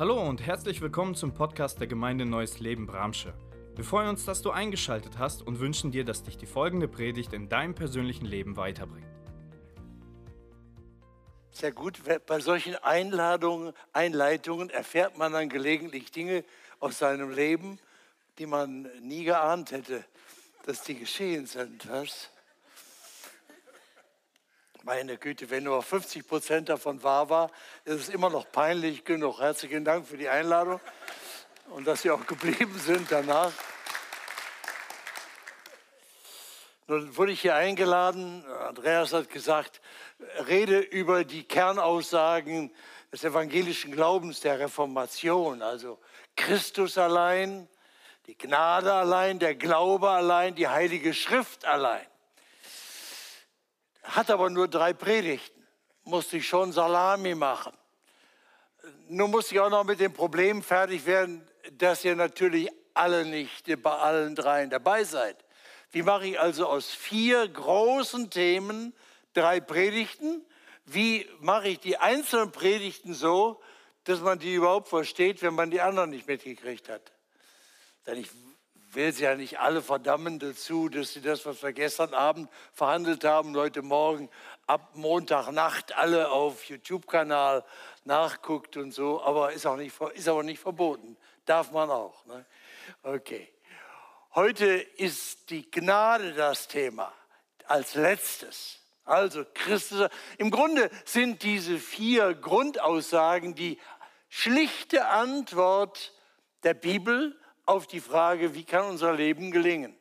[0.00, 3.34] Hallo und herzlich willkommen zum Podcast der Gemeinde Neues Leben Bramsche.
[3.74, 7.32] Wir freuen uns, dass du eingeschaltet hast und wünschen dir, dass dich die folgende Predigt
[7.32, 9.08] in deinem persönlichen Leben weiterbringt.
[11.50, 16.44] Sehr gut, bei solchen Einladungen, Einleitungen erfährt man dann gelegentlich Dinge
[16.78, 17.80] aus seinem Leben,
[18.38, 20.04] die man nie geahnt hätte,
[20.64, 21.90] dass die geschehen sind.
[21.90, 22.30] Was?
[24.84, 27.50] Meine Güte, wenn nur 50 Prozent davon wahr war,
[27.84, 29.40] ist es immer noch peinlich genug.
[29.40, 30.80] Herzlichen Dank für die Einladung
[31.70, 33.52] und dass Sie auch geblieben sind danach.
[36.86, 38.44] Nun wurde ich hier eingeladen.
[38.46, 39.80] Andreas hat gesagt,
[40.46, 42.72] rede über die Kernaussagen
[43.12, 45.98] des evangelischen Glaubens der Reformation, also
[46.36, 47.68] Christus allein,
[48.26, 52.06] die Gnade allein, der Glaube allein, die Heilige Schrift allein
[54.08, 55.66] hat aber nur drei Predigten,
[56.04, 57.72] musste ich schon Salami machen.
[59.08, 63.82] Nun musste ich auch noch mit dem Problem fertig werden, dass ihr natürlich alle nicht
[63.82, 65.36] bei allen dreien dabei seid.
[65.90, 68.94] Wie mache ich also aus vier großen Themen
[69.34, 70.44] drei Predigten?
[70.84, 73.60] Wie mache ich die einzelnen Predigten so,
[74.04, 77.12] dass man die überhaupt versteht, wenn man die anderen nicht mitgekriegt hat?
[78.06, 78.28] Denn ich
[78.92, 83.24] will sie ja nicht alle verdammen dazu, dass sie das, was wir gestern Abend verhandelt
[83.24, 84.30] haben, heute Morgen
[84.66, 87.64] ab Montagnacht alle auf YouTube-Kanal
[88.04, 91.16] nachguckt und so, aber ist, auch nicht, ist aber nicht verboten.
[91.44, 92.24] Darf man auch.
[92.26, 92.44] Ne?
[93.02, 93.52] Okay.
[94.34, 97.12] Heute ist die Gnade das Thema
[97.66, 98.80] als letztes.
[99.04, 100.08] Also Christus.
[100.36, 103.78] Im Grunde sind diese vier Grundaussagen die
[104.28, 106.12] schlichte Antwort
[106.62, 109.96] der Bibel auf die Frage, wie kann unser Leben gelingen?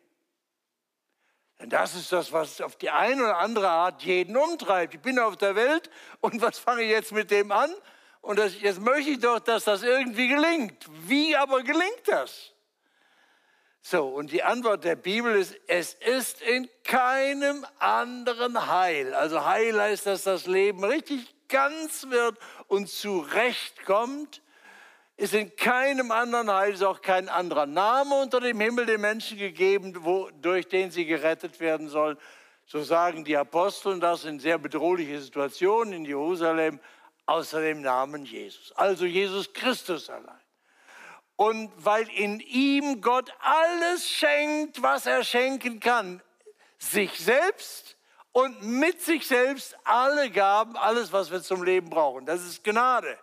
[1.60, 4.94] Denn das ist das, was auf die eine oder andere Art jeden umtreibt.
[4.94, 5.90] Ich bin auf der Welt
[6.22, 7.74] und was fange ich jetzt mit dem an?
[8.22, 10.86] Und das, jetzt möchte ich doch, dass das irgendwie gelingt.
[11.08, 12.54] Wie aber gelingt das?
[13.82, 19.14] So, und die Antwort der Bibel ist, es ist in keinem anderen Heil.
[19.14, 22.38] Also Heil heißt, dass das Leben richtig ganz wird
[22.68, 24.42] und zurechtkommt
[25.18, 29.38] ist in keinem anderen Heil, ist auch kein anderer Name unter dem Himmel den Menschen
[29.38, 32.18] gegeben, wo, durch den sie gerettet werden sollen.
[32.68, 36.80] So sagen die Apostel das in sehr bedrohliche Situationen in Jerusalem,
[37.26, 38.72] außer dem Namen Jesus.
[38.74, 40.40] Also Jesus Christus allein.
[41.36, 46.22] Und weil in ihm Gott alles schenkt, was er schenken kann,
[46.78, 47.98] sich selbst
[48.34, 52.26] und mit sich selbst alle Gaben, alles, was wir zum Leben brauchen.
[52.28, 53.18] Das ist Gnade.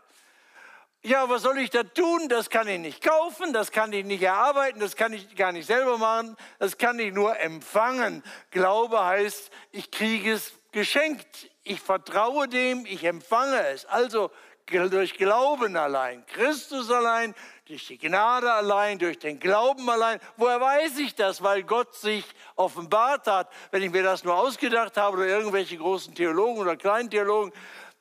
[1.06, 2.30] Ja, was soll ich da tun?
[2.30, 5.66] Das kann ich nicht kaufen, das kann ich nicht erarbeiten, das kann ich gar nicht
[5.66, 8.22] selber machen, das kann ich nur empfangen.
[8.50, 13.84] Glaube heißt, ich kriege es geschenkt, ich vertraue dem, ich empfange es.
[13.84, 14.30] Also
[14.66, 17.34] durch Glauben allein, Christus allein,
[17.66, 20.18] durch die Gnade allein, durch den Glauben allein.
[20.38, 21.42] Woher weiß ich das?
[21.42, 22.24] Weil Gott sich
[22.56, 23.52] offenbart hat.
[23.70, 27.52] Wenn ich mir das nur ausgedacht habe oder irgendwelche großen Theologen oder kleinen Theologen,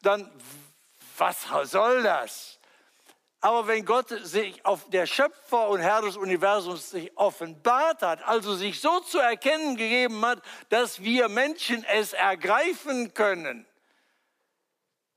[0.01, 0.31] dann
[1.17, 2.52] was soll das?
[3.43, 8.55] Aber wenn Gott sich auf der Schöpfer und Herr des Universums sich offenbart hat, also
[8.55, 13.67] sich so zu erkennen gegeben hat, dass wir Menschen es ergreifen können,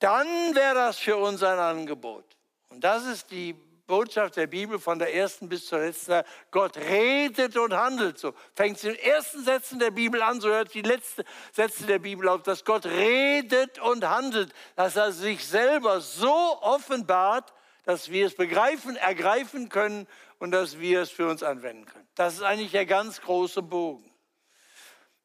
[0.00, 0.26] dann
[0.56, 2.24] wäre das für uns ein Angebot.
[2.70, 3.52] Und das ist die
[3.86, 6.24] Botschaft der Bibel von der ersten bis zur letzten.
[6.50, 8.34] Gott redet und handelt so.
[8.56, 11.22] Fängt in den ersten Sätzen der Bibel an, so hört die letzten
[11.52, 17.52] Sätze der Bibel auf, dass Gott redet und handelt, dass er sich selber so offenbart,
[17.86, 20.06] dass wir es begreifen, ergreifen können
[20.38, 22.06] und dass wir es für uns anwenden können.
[22.16, 24.12] Das ist eigentlich der ganz große Bogen.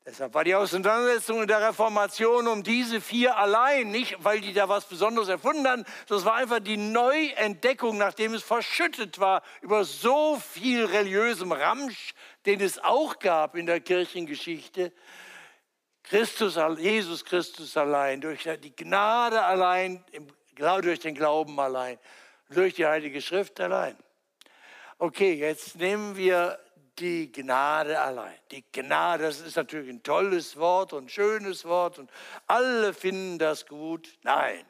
[0.05, 4.69] Deshalb war die Auseinandersetzung in der Reformation um diese vier allein, nicht weil die da
[4.69, 10.39] was Besonderes erfunden haben, das war einfach die Neuentdeckung, nachdem es verschüttet war über so
[10.39, 12.13] viel religiösem Ramsch,
[12.45, 14.91] den es auch gab in der Kirchengeschichte.
[16.03, 20.03] Christus, Jesus Christus allein, durch die Gnade allein,
[20.55, 21.97] durch den Glauben allein
[22.51, 23.97] durch die Heilige Schrift allein.
[24.97, 26.59] Okay, jetzt nehmen wir
[26.99, 28.37] die Gnade allein.
[28.51, 32.11] Die Gnade, das ist natürlich ein tolles Wort und schönes Wort und
[32.47, 34.17] alle finden das gut.
[34.23, 34.65] Nein.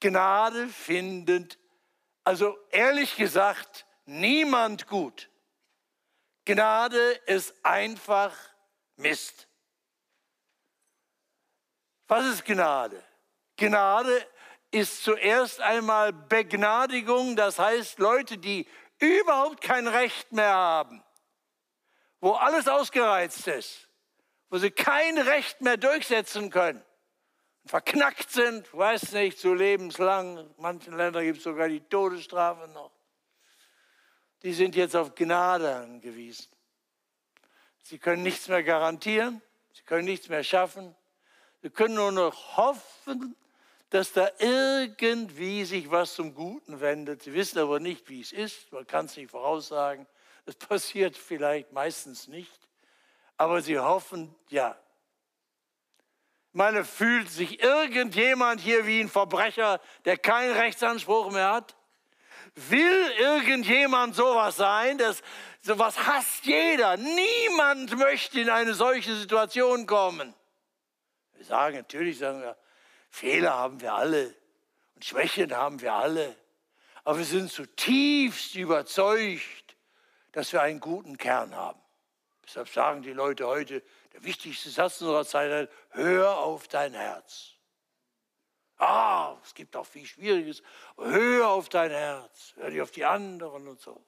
[0.00, 1.58] Gnade findet,
[2.24, 5.30] also ehrlich gesagt, niemand gut.
[6.44, 8.34] Gnade ist einfach
[8.96, 9.48] Mist.
[12.06, 13.02] Was ist Gnade?
[13.56, 14.26] Gnade
[14.70, 18.66] ist zuerst einmal Begnadigung, das heißt Leute, die
[18.98, 21.02] überhaupt kein Recht mehr haben,
[22.20, 23.88] wo alles ausgereizt ist,
[24.50, 26.84] wo sie kein Recht mehr durchsetzen können.
[27.64, 30.38] verknackt sind, weiß nicht, zu lebenslang.
[30.38, 32.92] In manchen Ländern gibt es sogar die Todesstrafe noch.
[34.42, 36.48] Die sind jetzt auf Gnade angewiesen.
[37.82, 39.42] Sie können nichts mehr garantieren,
[39.72, 40.94] sie können nichts mehr schaffen.
[41.62, 43.36] Sie können nur noch hoffen,
[43.90, 47.22] dass da irgendwie sich was zum Guten wendet.
[47.22, 48.70] Sie wissen aber nicht, wie es ist.
[48.72, 50.06] Man kann es nicht voraussagen.
[50.46, 52.60] Es passiert vielleicht meistens nicht.
[53.36, 54.76] Aber sie hoffen, ja,
[56.58, 61.76] meine, fühlt sich irgendjemand hier wie ein Verbrecher, der keinen Rechtsanspruch mehr hat?
[62.54, 64.98] Will irgendjemand sowas sein?
[64.98, 65.22] Das,
[65.60, 66.96] sowas hasst jeder.
[66.96, 70.34] Niemand möchte in eine solche Situation kommen.
[71.34, 72.56] Wir sagen natürlich, sagen wir,
[73.10, 74.34] Fehler haben wir alle
[74.94, 76.36] und Schwächen haben wir alle.
[77.04, 79.76] Aber wir sind zutiefst überzeugt,
[80.32, 81.80] dass wir einen guten Kern haben.
[82.44, 83.82] Deshalb sagen die Leute heute,
[84.12, 87.54] der wichtigste Satz unserer Zeit, hör auf dein Herz.
[88.78, 90.62] Ah, es gibt auch viel Schwieriges.
[90.96, 94.04] Hör auf dein Herz, hör dich auf die anderen und so.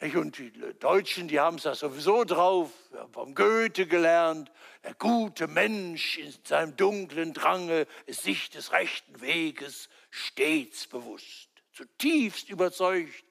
[0.00, 4.50] Und die Deutschen, die haben es das sowieso drauf, wir haben vom Goethe gelernt,
[4.82, 12.50] der gute Mensch in seinem dunklen Drange ist sich des rechten Weges stets bewusst, zutiefst
[12.50, 13.24] überzeugt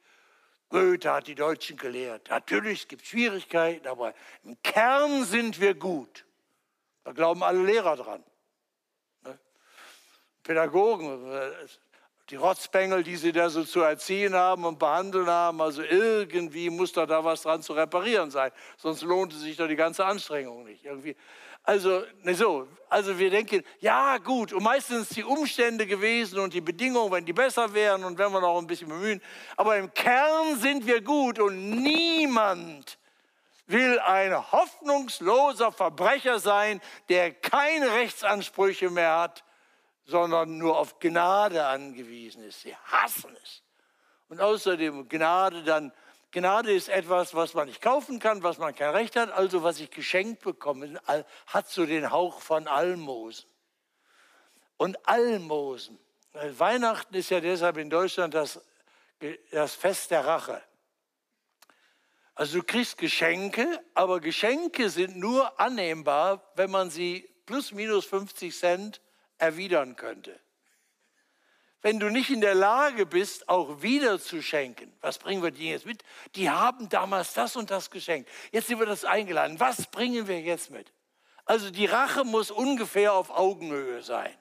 [0.74, 2.30] Goethe hat die Deutschen gelehrt.
[2.31, 6.25] Natürlich gibt es Schwierigkeiten, aber im Kern sind wir gut.
[7.04, 8.24] Da glauben alle Lehrer dran.
[9.21, 9.38] Ne?
[10.42, 11.51] Pädagogen, äh,
[12.30, 16.94] die Rotzbengel, die sie da so zu erziehen haben und behandeln haben, also irgendwie muss
[16.94, 18.52] da da was dran zu reparieren sein.
[18.78, 20.86] Sonst lohnt sich doch die ganze Anstrengung nicht.
[20.86, 21.16] Irgendwie.
[21.66, 26.62] Also, ne so, also wir denken, ja gut, und meistens die Umstände gewesen und die
[26.62, 29.22] Bedingungen, wenn die besser wären und wenn wir noch ein bisschen bemühen.
[29.56, 32.98] Aber im Kern sind wir gut und niemand
[33.68, 39.44] will ein hoffnungsloser Verbrecher sein, der keine Rechtsansprüche mehr hat,
[40.06, 42.62] sondern nur auf Gnade angewiesen ist.
[42.62, 43.64] Sie hassen es.
[44.30, 45.92] Und außerdem Gnade dann
[46.34, 49.80] Gnade ist etwas, was man nicht kaufen kann, was man kein Recht hat, also was
[49.80, 51.00] ich geschenkt bekomme,
[51.46, 53.48] hat so den Hauch von Almosen.
[54.78, 56.00] Und Almosen.
[56.34, 58.60] Weihnachten ist ja deshalb in Deutschland das,
[59.52, 60.60] das Fest der Rache.
[62.34, 68.58] Also du kriegst Geschenke, aber Geschenke sind nur annehmbar, wenn man sie plus minus 50
[68.58, 69.02] Cent
[69.44, 70.40] erwidern könnte
[71.84, 75.72] wenn du nicht in der Lage bist, auch wieder zu schenken, was bringen wir dir
[75.72, 76.01] jetzt mit?
[76.36, 78.30] Die haben damals das und das geschenkt.
[78.54, 79.60] Jetzt sind wir das eingeladen.
[79.60, 80.92] Was bringen wir jetzt mit?
[81.44, 84.34] Also die Rache muss ungefähr auf Augenhöhe sein.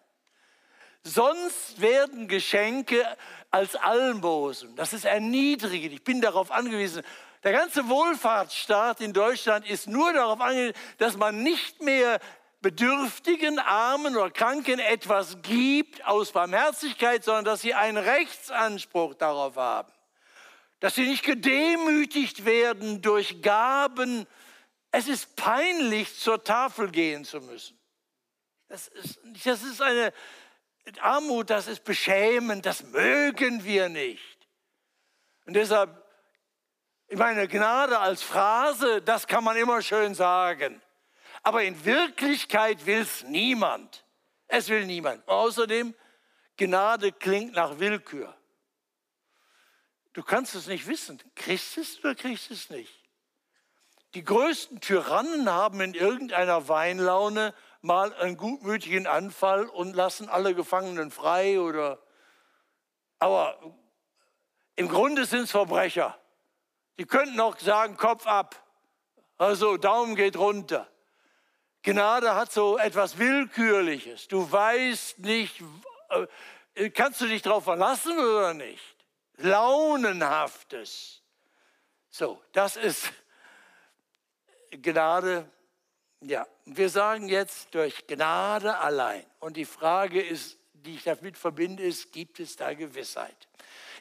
[1.02, 3.04] Sonst werden Geschenke
[3.50, 4.76] als Almosen.
[4.76, 5.92] Das ist erniedrigend.
[5.94, 7.02] Ich bin darauf angewiesen.
[7.42, 12.20] Der ganze Wohlfahrtsstaat in Deutschland ist nur darauf angewiesen, dass man nicht mehr
[12.62, 19.92] Bedürftigen, Armen oder Kranken etwas gibt aus Barmherzigkeit, sondern dass sie einen Rechtsanspruch darauf haben.
[20.78, 24.26] Dass sie nicht gedemütigt werden durch Gaben.
[24.92, 27.78] Es ist peinlich, zur Tafel gehen zu müssen.
[28.68, 30.12] Das ist, das ist eine
[31.00, 34.48] Armut, das ist beschämend, das mögen wir nicht.
[35.46, 35.90] Und deshalb,
[37.08, 40.80] ich meine, Gnade als Phrase, das kann man immer schön sagen.
[41.42, 44.04] Aber in Wirklichkeit will es niemand.
[44.46, 45.26] Es will niemand.
[45.28, 45.94] Außerdem,
[46.56, 48.36] Gnade klingt nach Willkür.
[50.12, 51.20] Du kannst es nicht wissen.
[51.34, 52.92] Kriegst es oder kriegst es nicht?
[54.14, 61.10] Die größten Tyrannen haben in irgendeiner Weinlaune mal einen gutmütigen Anfall und lassen alle Gefangenen
[61.10, 61.98] frei oder.
[63.18, 63.58] Aber
[64.76, 66.18] im Grunde sind es Verbrecher.
[66.98, 68.62] Die könnten auch sagen, Kopf ab.
[69.38, 70.91] Also Daumen geht runter.
[71.82, 74.28] Gnade hat so etwas Willkürliches.
[74.28, 75.62] Du weißt nicht,
[76.74, 78.96] äh, kannst du dich darauf verlassen oder nicht?
[79.38, 81.22] Launenhaftes.
[82.10, 83.12] So, das ist
[84.70, 85.50] Gnade.
[86.20, 89.24] Ja, wir sagen jetzt durch Gnade allein.
[89.40, 93.48] Und die Frage ist, die ich damit verbinde, ist, gibt es da Gewissheit?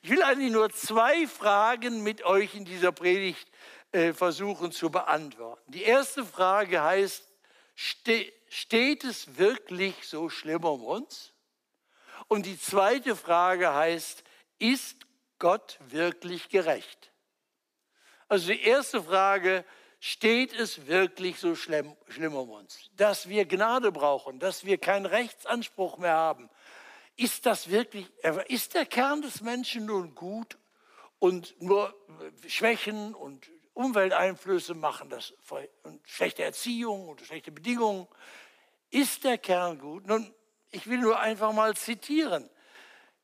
[0.03, 3.47] Ich will eigentlich nur zwei Fragen mit euch in dieser Predigt
[3.91, 5.71] äh, versuchen zu beantworten.
[5.71, 7.30] Die erste Frage heißt,
[7.83, 11.33] Ste steht es wirklich so schlimm um uns?
[12.27, 14.23] Und die zweite Frage heißt,
[14.59, 15.07] ist
[15.39, 17.11] Gott wirklich gerecht?
[18.27, 19.65] Also die erste Frage,
[19.99, 22.77] steht es wirklich so schlimm, schlimm um uns?
[22.97, 26.51] Dass wir Gnade brauchen, dass wir keinen Rechtsanspruch mehr haben.
[27.17, 28.05] Ist das wirklich,
[28.47, 30.59] ist der Kern des Menschen nun gut
[31.17, 31.95] und nur
[32.47, 35.33] Schwächen und Umwelteinflüsse machen das
[35.83, 38.07] und schlechte Erziehung und schlechte Bedingungen.
[38.89, 40.05] Ist der Kern gut?
[40.07, 40.33] Nun,
[40.71, 42.49] Ich will nur einfach mal zitieren.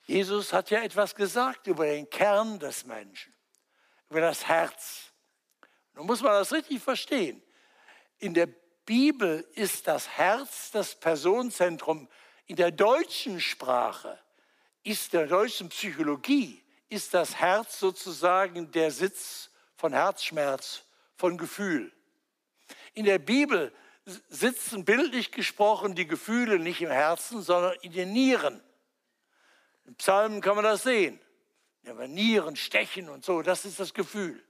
[0.03, 3.33] Jesus hat ja etwas gesagt über den Kern des Menschen,
[4.09, 5.11] über das Herz.
[5.93, 7.41] Nun muss man das richtig verstehen.
[8.19, 8.47] In der
[8.85, 12.09] Bibel ist das Herz das Personenzentrum.
[12.45, 14.17] In der deutschen Sprache,
[14.83, 20.83] ist der deutschen Psychologie, ist das Herz sozusagen der Sitz von Herzschmerz,
[21.15, 21.91] von Gefühl.
[22.93, 23.71] In der Bibel
[24.29, 28.61] sitzen bildlich gesprochen die Gefühle nicht im Herzen, sondern in den Nieren.
[29.85, 31.19] Im Psalmen kann man das sehen.
[31.83, 34.43] Ja, Nieren stechen und so, das ist das Gefühl.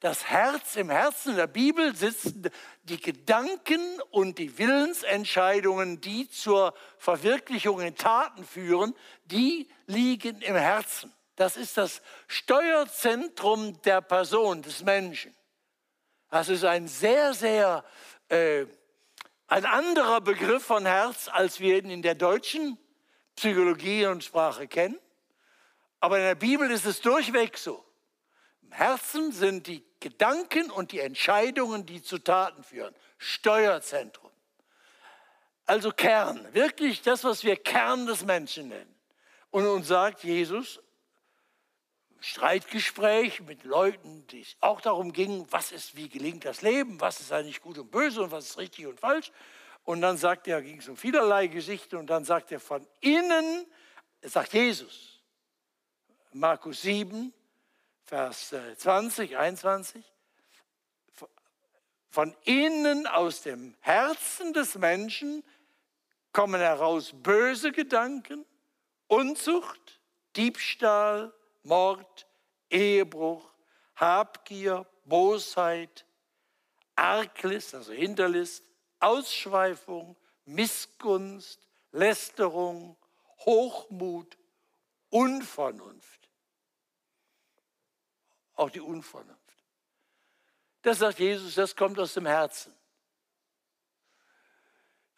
[0.00, 2.50] Das Herz, im Herzen der Bibel sitzen
[2.82, 3.80] die Gedanken
[4.10, 8.94] und die Willensentscheidungen, die zur Verwirklichung in Taten führen,
[9.24, 11.12] die liegen im Herzen.
[11.36, 15.34] Das ist das Steuerzentrum der Person, des Menschen.
[16.30, 17.84] Das ist ein sehr, sehr,
[18.28, 18.66] äh,
[19.46, 22.78] ein anderer Begriff von Herz, als wir ihn in der deutschen
[23.36, 24.98] Psychologie und Sprache kennen.
[26.00, 27.84] Aber in der Bibel ist es durchweg so.
[28.62, 32.94] Im Herzen sind die Gedanken und die Entscheidungen, die zu Taten führen.
[33.18, 34.30] Steuerzentrum.
[35.66, 38.94] Also Kern, wirklich das, was wir Kern des Menschen nennen.
[39.50, 40.80] Und uns sagt Jesus,
[42.20, 47.20] Streitgespräch mit Leuten, die es auch darum ging, was ist, wie gelingt das Leben, was
[47.20, 49.32] ist eigentlich gut und böse und was ist richtig und falsch.
[49.84, 53.66] Und dann sagt er, ging es um vielerlei Geschichten und dann sagt er von innen,
[54.22, 55.20] sagt Jesus,
[56.32, 57.32] Markus 7,
[58.04, 60.04] Vers 20, äh, 21,
[62.10, 65.44] von innen aus dem Herzen des Menschen
[66.32, 68.44] kommen heraus böse Gedanken,
[69.06, 70.00] Unzucht,
[70.36, 71.32] Diebstahl,
[71.66, 72.26] Mord,
[72.70, 73.52] Ehebruch,
[73.96, 76.06] Habgier, Bosheit,
[76.94, 78.64] Arglist, also Hinterlist,
[79.00, 81.60] Ausschweifung, Missgunst,
[81.92, 82.96] Lästerung,
[83.40, 84.38] Hochmut,
[85.10, 86.30] Unvernunft.
[88.54, 89.40] Auch die Unvernunft.
[90.82, 92.72] Das sagt Jesus, das kommt aus dem Herzen.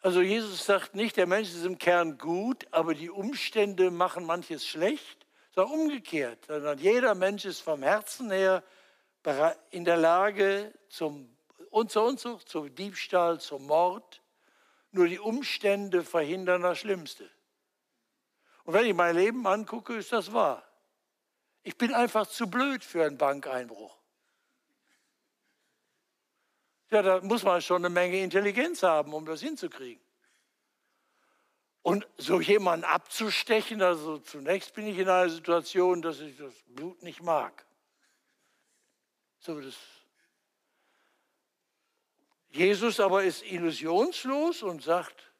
[0.01, 4.65] Also Jesus sagt nicht, der Mensch ist im Kern gut, aber die Umstände machen manches
[4.65, 5.18] schlecht,
[5.59, 6.45] sondern umgekehrt.
[6.47, 8.63] Sondern jeder Mensch ist vom Herzen her
[9.71, 11.35] in der Lage zum
[11.71, 14.21] und zur Unzucht, zum Diebstahl, zum Mord.
[14.91, 17.29] Nur die Umstände verhindern das Schlimmste.
[18.63, 20.67] Und wenn ich mein Leben angucke, ist das wahr.
[21.61, 23.95] Ich bin einfach zu blöd für einen Bankeinbruch.
[26.89, 30.01] Ja, da muss man schon eine Menge Intelligenz haben, um das hinzukriegen.
[31.81, 37.01] Und so jemanden abzustechen, also zunächst bin ich in einer Situation, dass ich das Blut
[37.01, 37.65] nicht mag.
[39.39, 39.75] So, das
[42.51, 45.31] Jesus aber ist illusionslos und sagt,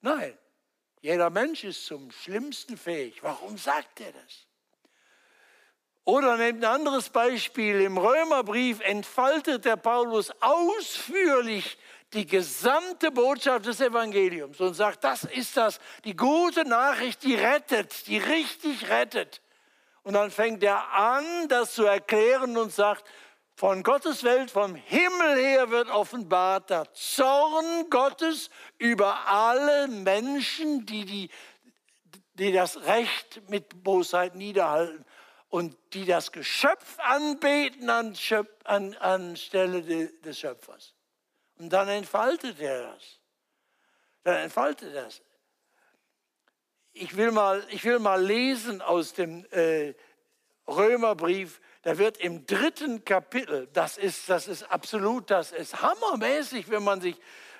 [0.00, 0.36] nein,
[1.00, 3.22] jeder Mensch ist zum Schlimmsten fähig.
[3.22, 4.46] Warum sagt er das?
[6.04, 7.80] Oder nehmt ein anderes Beispiel.
[7.82, 11.78] Im Römerbrief entfaltet der Paulus ausführlich
[12.14, 18.06] die gesamte Botschaft des Evangeliums und sagt, das ist das, die gute Nachricht, die rettet,
[18.06, 19.42] die richtig rettet.
[20.02, 23.04] Und dann fängt er an, das zu erklären und sagt,
[23.54, 31.04] von Gottes Welt, vom Himmel her wird offenbart der Zorn Gottes über alle Menschen, die,
[31.04, 31.30] die,
[32.34, 35.04] die das Recht mit Bosheit niederhalten
[35.48, 38.14] und die das Geschöpf anbeten an,
[38.64, 40.94] an, des Schöpfers.
[41.58, 43.20] Und dann entfaltet er das.
[44.24, 45.22] Dann entfaltet er das.
[46.92, 49.94] Ich will mal, ich will mal lesen aus dem äh,
[50.66, 56.82] Römerbrief, da wird im dritten Kapitel, das ist, das ist absolut, das ist hammermäßig, wenn
[56.82, 57.16] man sich,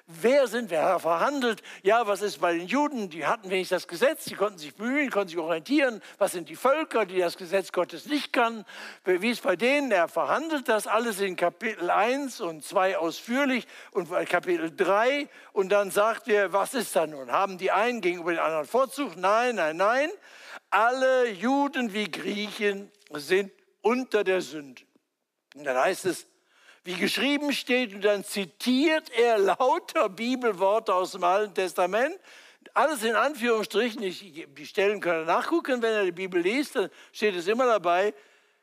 [0.09, 1.63] wer sind wir verhandelt?
[1.83, 3.11] Ja, was ist bei den Juden?
[3.11, 6.03] Die hatten wenigstens das Gesetz, die konnten sich bemühen, konnten sich orientieren.
[6.17, 8.65] Was sind die Völker, die das Gesetz Gottes nicht kannten?
[9.05, 9.93] Wie ist bei denen?
[9.93, 15.91] Er verhandelt das alles in Kapitel 1 und 2 ausführlich und Kapitel 3 und dann
[15.91, 17.31] sagt er, was ist da nun?
[17.31, 19.17] Haben die einen gegenüber den anderen Vorzug?
[19.17, 20.11] Nein, nein, nein.
[20.71, 24.83] Alle Juden wie Griechen sind unter der Sünde.
[25.55, 26.27] Und dann heißt es,
[26.89, 32.19] wie geschrieben steht, und dann zitiert er lauter Bibelworte aus dem Alten Testament.
[32.73, 37.37] Alles in Anführungsstrichen, ich, die Stellen können nachgucken, wenn er die Bibel liest, dann steht
[37.37, 38.15] es immer dabei.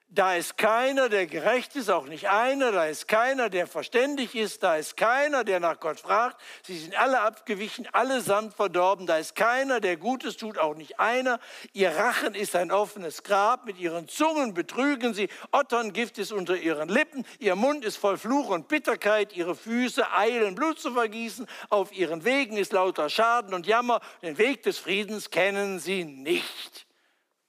[0.09, 2.71] Da ist keiner, der gerecht ist, auch nicht einer.
[2.71, 4.63] Da ist keiner, der verständig ist.
[4.63, 6.39] Da ist keiner, der nach Gott fragt.
[6.63, 9.07] Sie sind alle abgewichen, allesamt verdorben.
[9.07, 11.41] Da ist keiner, der Gutes tut, auch nicht einer.
[11.73, 13.65] Ihr Rachen ist ein offenes Grab.
[13.65, 15.27] Mit ihren Zungen betrügen sie.
[15.51, 17.25] Otterngift ist unter ihren Lippen.
[17.39, 19.35] Ihr Mund ist voll Fluch und Bitterkeit.
[19.35, 21.45] Ihre Füße eilen, Blut zu vergießen.
[21.69, 23.99] Auf ihren Wegen ist lauter Schaden und Jammer.
[24.21, 26.84] Den Weg des Friedens kennen sie nicht.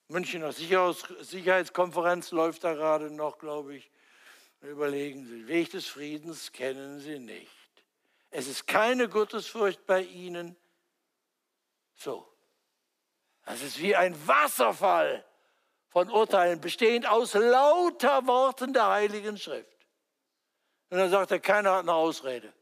[0.08, 3.90] Münchner Sicherheitskonferenz läuft da gerade noch, glaube ich.
[4.62, 7.50] Überlegen Sie, Weg des Friedens kennen Sie nicht.
[8.30, 10.56] Es ist keine Gottesfurcht bei Ihnen.
[11.94, 12.26] So.
[13.44, 15.25] Das ist wie ein Wasserfall
[15.88, 19.76] von Urteilen, bestehend aus lauter Worten der Heiligen Schrift.
[20.90, 22.52] Und dann sagt er, keiner hat eine Ausrede.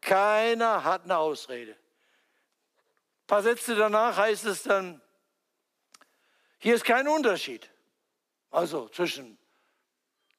[0.00, 1.72] Keiner hat eine Ausrede.
[1.72, 5.00] Ein paar Sätze danach heißt es dann,
[6.60, 7.70] hier ist kein Unterschied.
[8.50, 9.38] Also zwischen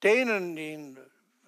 [0.03, 0.97] denen, die in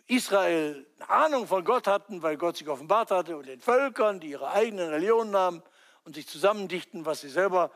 [0.08, 4.32] Israel eine Ahnung von Gott hatten, weil Gott sich offenbart hatte, und den Völkern, die
[4.32, 5.64] ihre eigenen Religionen haben
[6.06, 7.72] und sich zusammendichten, was sie selber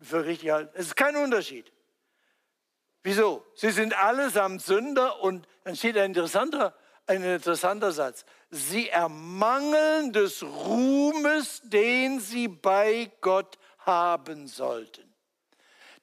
[0.00, 0.70] für richtig halten.
[0.74, 1.72] Es ist kein Unterschied.
[3.02, 3.44] Wieso?
[3.54, 6.74] Sie sind allesamt Sünder und dann steht ein interessanter,
[7.06, 8.26] ein interessanter Satz.
[8.50, 15.13] Sie ermangeln des Ruhmes, den sie bei Gott haben sollten.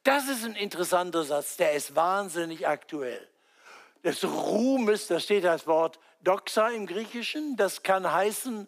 [0.03, 3.27] Das ist ein interessanter Satz, der ist wahnsinnig aktuell.
[4.03, 8.67] Des Ruhmes, da steht das Wort Doxa im Griechischen, das kann heißen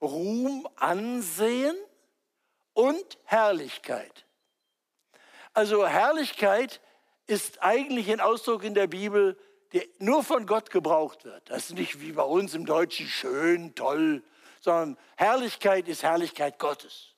[0.00, 1.76] Ruhm, Ansehen
[2.72, 4.26] und Herrlichkeit.
[5.54, 6.80] Also Herrlichkeit
[7.26, 9.38] ist eigentlich ein Ausdruck in der Bibel,
[9.72, 11.48] der nur von Gott gebraucht wird.
[11.48, 14.22] Das ist nicht wie bei uns im Deutschen schön, toll,
[14.60, 17.11] sondern Herrlichkeit ist Herrlichkeit Gottes.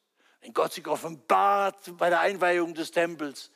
[0.53, 3.51] Gott sich offenbart bei der Einweihung des Tempels,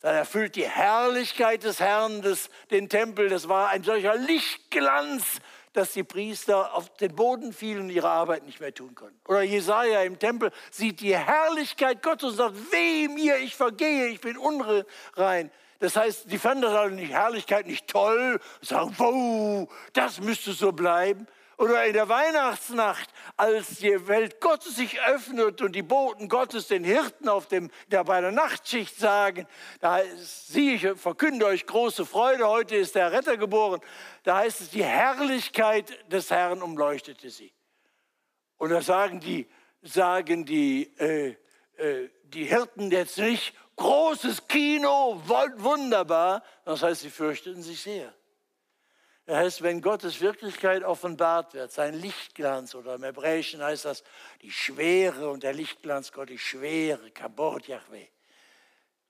[0.00, 3.28] dann erfüllt die Herrlichkeit des Herrn des, den Tempel.
[3.28, 5.40] Das war ein solcher Lichtglanz,
[5.72, 9.18] dass die Priester auf den Boden fielen und ihre Arbeit nicht mehr tun konnten.
[9.28, 14.20] Oder Jesaja im Tempel sieht die Herrlichkeit Gottes und sagt: Weh mir, ich vergehe, ich
[14.20, 15.50] bin unrein.
[15.78, 20.72] Das heißt, die fanden das also nicht Herrlichkeit nicht toll, sagen: Wow, das müsste so
[20.72, 21.26] bleiben.
[21.60, 26.84] Oder in der Weihnachtsnacht, als die Welt Gottes sich öffnet und die Boten Gottes den
[26.84, 29.46] Hirten auf dem, der bei der Nachtschicht sagen,
[29.78, 33.82] da heißt, sieh, ich verkünde euch große Freude, heute ist der Retter geboren.
[34.22, 37.52] Da heißt es, die Herrlichkeit des Herrn umleuchtete sie.
[38.56, 39.46] Und da sagen die,
[39.82, 41.36] sagen die, äh,
[41.76, 46.42] äh, die Hirten jetzt nicht, großes Kino, wunderbar.
[46.64, 48.14] Das heißt, sie fürchteten sich sehr.
[49.30, 54.02] Das heißt, wenn Gottes Wirklichkeit offenbart wird, sein Lichtglanz, oder im Hebräischen heißt das
[54.42, 58.08] die Schwere und der Lichtglanz Gottes, die Schwere, Kabot Yahweh,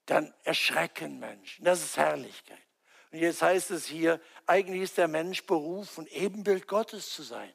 [0.05, 1.65] dann erschrecken Menschen.
[1.65, 2.59] Das ist Herrlichkeit.
[3.11, 7.51] Und jetzt heißt es hier, eigentlich ist der Mensch berufen, Ebenbild Gottes zu sein.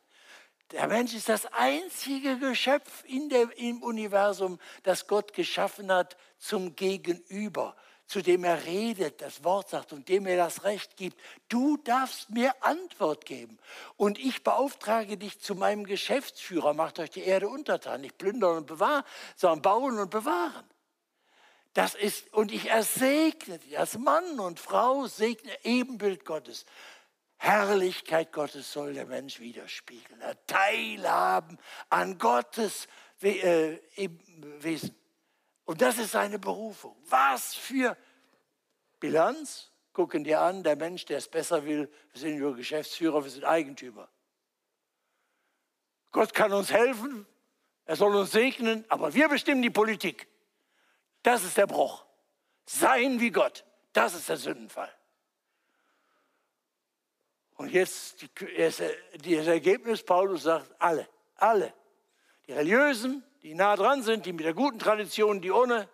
[0.72, 6.74] Der Mensch ist das einzige Geschöpf in der, im Universum, das Gott geschaffen hat zum
[6.74, 11.20] Gegenüber zu dem er redet, das Wort sagt und dem er das Recht gibt.
[11.48, 13.58] Du darfst mir Antwort geben.
[13.96, 18.66] Und ich beauftrage dich zu meinem Geschäftsführer, macht euch die Erde untertan, nicht plündern und
[18.66, 20.64] bewahren, sondern bauen und bewahren.
[21.74, 26.64] Das ist, und ich ersegne dich als Mann und Frau, segne Ebenbild Gottes.
[27.38, 31.58] Herrlichkeit Gottes soll der Mensch widerspiegeln, teilhaben
[31.90, 32.88] an Gottes
[33.20, 33.78] äh,
[34.60, 34.94] Wesen.
[35.66, 36.96] Und das ist seine Berufung.
[37.09, 37.96] Was für
[38.98, 39.70] Bilanz?
[39.92, 43.44] Gucken dir an, der Mensch, der es besser will, wir sind nur Geschäftsführer, wir sind
[43.44, 44.09] Eigentümer.
[46.12, 47.26] Gott kann uns helfen,
[47.85, 50.29] er soll uns segnen, aber wir bestimmen die Politik.
[51.22, 52.05] Das ist der Bruch.
[52.66, 54.92] Sein wie Gott, das ist der Sündenfall.
[57.57, 61.72] Und jetzt das Ergebnis, Paulus sagt, alle, alle,
[62.46, 65.88] die Religiösen, die nah dran sind, die mit der guten Tradition, die ohne,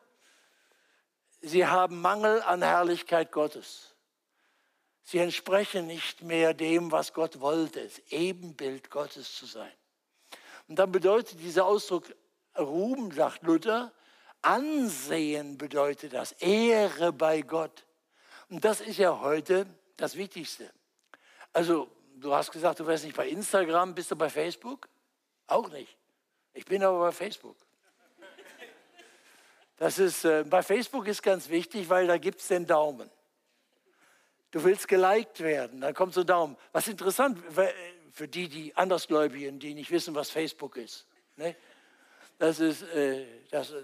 [1.42, 3.94] sie haben Mangel an Herrlichkeit Gottes.
[5.02, 9.70] Sie entsprechen nicht mehr dem, was Gott wollte, es Ebenbild Gottes zu sein.
[10.66, 12.06] Und dann bedeutet dieser Ausdruck
[12.58, 13.92] Ruhm, sagt Luther,
[14.40, 17.84] Ansehen bedeutet das, Ehre bei Gott.
[18.48, 19.66] Und das ist ja heute
[19.98, 20.72] das Wichtigste.
[21.52, 24.88] Also, du hast gesagt, du wärst nicht bei Instagram, bist du bei Facebook?
[25.48, 25.98] Auch nicht.
[26.54, 27.56] Ich bin aber bei Facebook.
[29.78, 33.10] Das ist, äh, bei Facebook ist ganz wichtig, weil da gibt es den Daumen.
[34.52, 36.56] Du willst geliked werden, dann kommt so ein Daumen.
[36.72, 37.72] Was interessant äh,
[38.12, 41.06] für die, die Andersgläubigen, die nicht wissen, was Facebook ist.
[41.36, 41.56] Ne?
[42.38, 43.82] Das ist, äh, das, äh,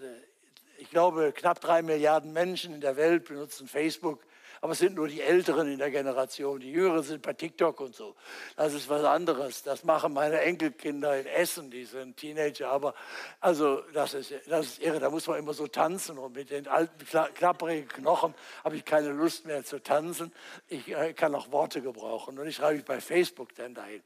[0.76, 4.22] ich glaube, knapp drei Milliarden Menschen in der Welt benutzen Facebook.
[4.61, 6.61] Aber es sind nur die Älteren in der Generation.
[6.61, 8.16] Die Jüngeren sind bei TikTok und so.
[8.57, 9.62] Das ist was anderes.
[9.62, 12.71] Das machen meine Enkelkinder in Essen, die sind Teenager.
[12.71, 12.94] Aber
[13.40, 15.01] also das ist, das ist irre.
[15.01, 16.18] Da muss man immer so tanzen.
[16.18, 20.33] Und mit den alten, klapprigen Knochen habe ich keine Lust mehr zu tanzen.
[20.66, 22.38] Ich äh, kann auch Worte gebrauchen.
[22.38, 24.03] Und ich schreibe ich bei Facebook dann dahin.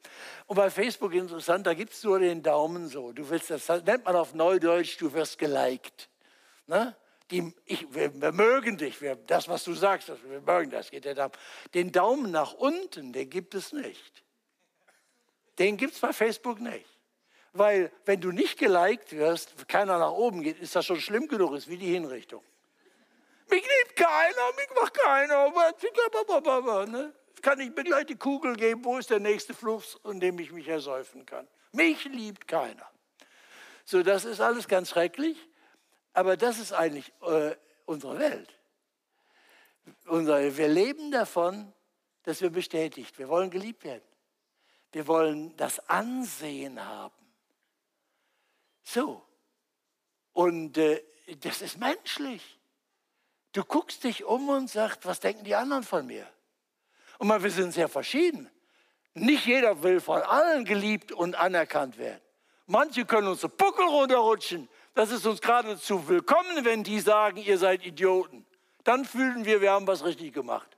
[0.47, 3.13] Und bei Facebook interessant, da gibt es nur den Daumen so.
[3.13, 6.09] Du willst, das nennt man auf Neudeutsch, du wirst geliked.
[6.67, 6.95] Ne?
[7.31, 11.05] Die, ich, wir, wir, mögen dich, wir, das, was du sagst, wir mögen das, geht
[11.05, 11.33] der Daumen.
[11.75, 14.23] Den Daumen nach unten, den gibt es nicht.
[15.59, 16.87] Den gibt es bei Facebook nicht.
[17.53, 21.55] Weil wenn du nicht geliked wirst, keiner nach oben geht, ist das schon schlimm genug,
[21.55, 22.43] ist wie die Hinrichtung.
[23.51, 25.51] Mich liebt keiner, mich macht keiner.
[26.87, 27.13] Ne?
[27.43, 30.53] Kann ich mir gleich die Kugel geben, wo ist der nächste Fluss, in dem ich
[30.53, 31.47] mich ersäufen kann.
[31.73, 32.91] Mich liebt keiner.
[33.85, 35.37] So, das ist alles ganz schrecklich.
[36.13, 37.55] Aber das ist eigentlich äh,
[37.87, 38.59] unsere Welt.
[40.07, 41.73] Unser, wir leben davon,
[42.23, 44.05] dass wir bestätigt, wir wollen geliebt werden.
[44.93, 47.15] Wir wollen das Ansehen haben.
[48.83, 49.23] So.
[50.33, 51.03] Und äh,
[51.41, 52.59] das ist menschlich.
[53.53, 56.27] Du guckst dich um und sagst, was denken die anderen von mir?
[57.19, 58.51] Und mal, wir sind sehr verschieden.
[59.15, 62.21] Nicht jeder will von allen geliebt und anerkannt werden.
[62.67, 67.59] Manche können uns so Buckel runterrutschen, das ist uns geradezu willkommen, wenn die sagen, ihr
[67.59, 68.47] seid Idioten.
[68.85, 70.77] Dann fühlen wir, wir haben was richtig gemacht.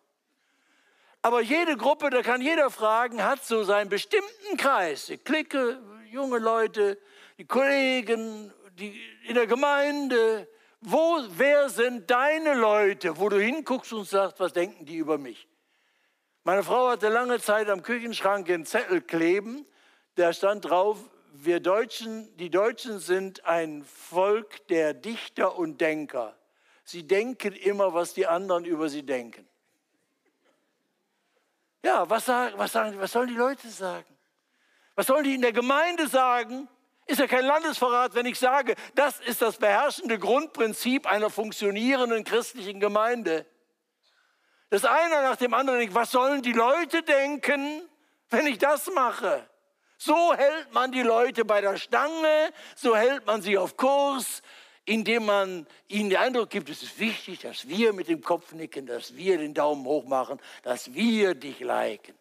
[1.22, 5.06] Aber jede Gruppe, da kann jeder fragen, hat so seinen bestimmten Kreis.
[5.06, 6.98] Die Clique, junge Leute,
[7.38, 10.48] die Kollegen, die in der Gemeinde.
[10.80, 15.48] Wo, wer sind deine Leute, wo du hinguckst und sagst, was denken die über mich?
[16.44, 19.66] Meine Frau hatte lange Zeit am Küchenschrank einen Zettel kleben,
[20.16, 20.98] da stand drauf,
[21.36, 26.36] wir Deutschen, die Deutschen sind ein Volk der Dichter und Denker.
[26.84, 29.48] Sie denken immer, was die anderen über sie denken.
[31.82, 34.06] Ja, was, sagen, was, sagen, was sollen die Leute sagen?
[34.94, 36.68] Was sollen die in der Gemeinde sagen?
[37.06, 42.78] Ist ja kein Landesverrat, wenn ich sage, das ist das beherrschende Grundprinzip einer funktionierenden christlichen
[42.78, 43.44] Gemeinde.
[44.70, 47.82] Dass einer nach dem anderen denkt, was sollen die Leute denken,
[48.30, 49.48] wenn ich das mache?
[50.04, 54.42] So hält man die Leute bei der Stange, so hält man sie auf Kurs,
[54.84, 58.84] indem man ihnen den Eindruck gibt, es ist wichtig, dass wir mit dem Kopf nicken,
[58.84, 62.14] dass wir den Daumen hoch machen, dass wir dich liken.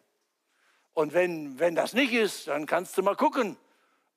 [0.94, 3.58] Und wenn, wenn das nicht ist, dann kannst du mal gucken,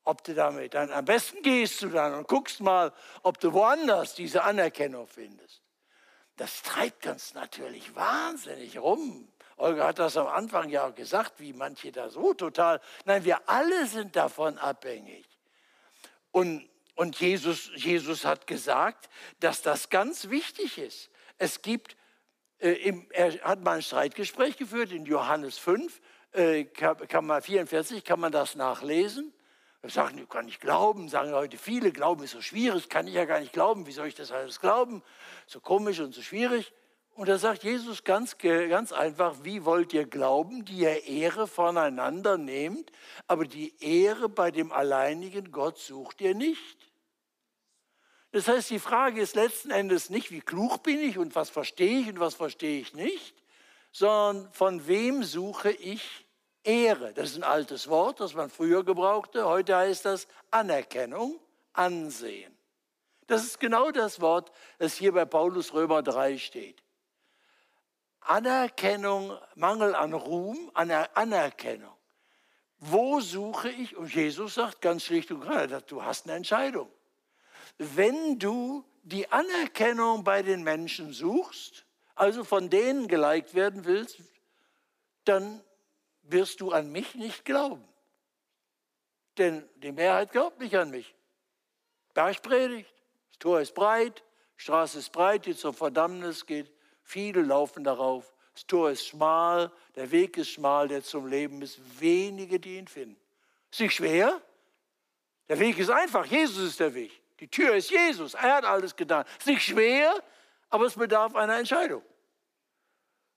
[0.05, 4.15] ob du damit, dann am besten gehst du dann und guckst mal, ob du woanders
[4.15, 5.61] diese Anerkennung findest.
[6.37, 9.27] Das treibt uns natürlich wahnsinnig rum.
[9.57, 12.79] Olga hat das am Anfang ja auch gesagt, wie manche da so total.
[13.05, 15.25] Nein, wir alle sind davon abhängig.
[16.31, 21.09] Und, und Jesus, Jesus hat gesagt, dass das ganz wichtig ist.
[21.39, 21.97] Es gibt,
[22.59, 26.01] äh, im, er hat mal ein Streitgespräch geführt in Johannes 5,
[26.33, 29.33] äh, kann, man, 44, kann man das nachlesen.
[29.83, 33.39] Sagen, kann ich glauben, sagen heute viele, Glauben ist so schwierig, kann ich ja gar
[33.39, 35.01] nicht glauben, wie soll ich das alles glauben?
[35.45, 36.73] So komisch und so schwierig.
[37.17, 42.37] Und da sagt Jesus ganz, ganz einfach, wie wollt ihr glauben, die ihr Ehre voneinander
[42.37, 42.91] nehmt,
[43.25, 46.77] aber die Ehre bei dem alleinigen Gott sucht ihr nicht.
[48.33, 52.01] Das heißt, die Frage ist letzten Endes nicht, wie klug bin ich und was verstehe
[52.01, 53.33] ich und was verstehe ich nicht,
[53.91, 56.27] sondern von wem suche ich
[56.63, 57.13] Ehre.
[57.13, 59.47] Das ist ein altes Wort, das man früher gebrauchte.
[59.47, 61.39] Heute heißt das Anerkennung,
[61.73, 62.55] Ansehen.
[63.25, 66.83] Das ist genau das Wort, das hier bei Paulus Römer 3 steht.
[68.29, 71.93] Anerkennung, Mangel an Ruhm, an Anerkennung.
[72.79, 73.95] Wo suche ich?
[73.95, 76.91] Und Jesus sagt ganz schlicht und klar, du hast eine Entscheidung.
[77.77, 81.85] Wenn du die Anerkennung bei den Menschen suchst,
[82.15, 84.19] also von denen geliked werden willst,
[85.25, 85.63] dann
[86.23, 87.87] wirst du an mich nicht glauben.
[89.37, 91.15] Denn die Mehrheit glaubt nicht an mich.
[92.13, 92.91] Bergpredigt,
[93.29, 94.23] das Tor ist breit,
[94.55, 96.71] Straße ist breit, die zur Verdammnis geht.
[97.07, 98.33] Viele laufen darauf.
[98.53, 101.79] Das Tor ist schmal, der Weg ist schmal, der zum Leben ist.
[102.01, 103.17] Wenige, die ihn finden.
[103.71, 104.41] Ist nicht schwer?
[105.47, 106.25] Der Weg ist einfach.
[106.25, 107.17] Jesus ist der Weg.
[107.39, 108.33] Die Tür ist Jesus.
[108.33, 109.23] Er hat alles getan.
[109.39, 110.21] Ist nicht schwer,
[110.69, 112.03] aber es bedarf einer Entscheidung.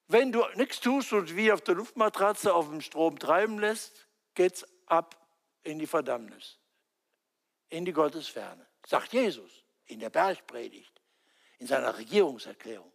[0.09, 4.67] Wenn du nichts tust und wie auf der Luftmatratze auf dem Strom treiben lässt, geht's
[4.87, 5.15] ab
[5.63, 6.59] in die Verdammnis,
[7.69, 8.67] in die Gottesferne.
[8.85, 11.01] Sagt Jesus in der Bergpredigt,
[11.59, 12.91] in seiner Regierungserklärung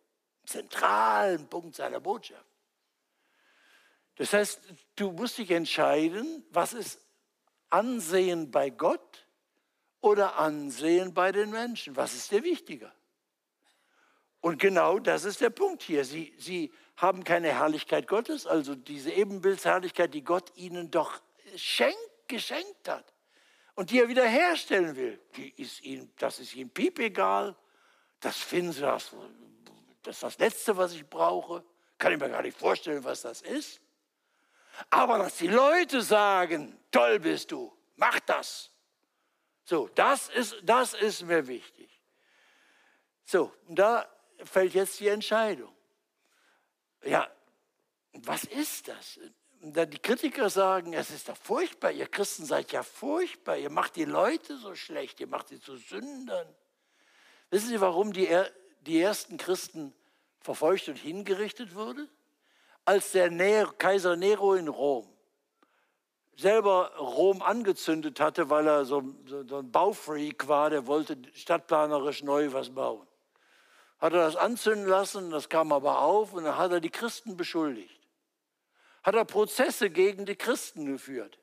[0.46, 2.46] zentralen Punkt seiner Botschaft.
[4.16, 4.62] Das heißt,
[4.96, 7.00] du musst dich entscheiden, was ist
[7.70, 9.28] Ansehen bei Gott
[10.00, 11.96] oder Ansehen bei den Menschen?
[11.96, 12.94] Was ist dir wichtiger?
[14.40, 16.06] Und genau das ist der Punkt hier.
[16.06, 21.20] Sie, sie haben keine Herrlichkeit Gottes, also diese Ebenbildsherrlichkeit, die Gott ihnen doch
[21.56, 23.14] schenkt, geschenkt hat
[23.74, 25.20] und die er wiederherstellen will.
[25.36, 27.56] Die ist ihnen, das ist ihnen piep egal.
[28.20, 29.16] Das finden sie, das,
[30.06, 31.64] das ist das Letzte, was ich brauche.
[31.98, 33.82] Kann ich mir gar nicht vorstellen, was das ist.
[34.90, 38.72] Aber dass die Leute sagen, toll bist du, mach das.
[39.64, 41.90] So, das ist, das ist mir wichtig.
[43.24, 44.08] So, und da
[44.44, 45.74] fällt jetzt die Entscheidung.
[47.04, 47.30] Ja,
[48.14, 49.20] was ist das?
[49.62, 54.06] Die Kritiker sagen, es ist doch furchtbar, ihr Christen seid ja furchtbar, ihr macht die
[54.06, 56.48] Leute so schlecht, ihr macht sie zu Sündern.
[57.50, 58.28] Wissen Sie, warum die,
[58.86, 59.94] die ersten Christen
[60.40, 62.10] verfolgt und hingerichtet wurden?
[62.86, 65.08] Als der Nero, Kaiser Nero in Rom
[66.38, 72.24] selber Rom angezündet hatte, weil er so, so, so ein Baufreak war, der wollte stadtplanerisch
[72.24, 73.08] neu was bauen
[74.06, 77.38] hat er das anzünden lassen, das kam aber auf und dann hat er die Christen
[77.38, 78.00] beschuldigt.
[79.04, 81.40] Hat er Prozesse gegen die Christen geführt.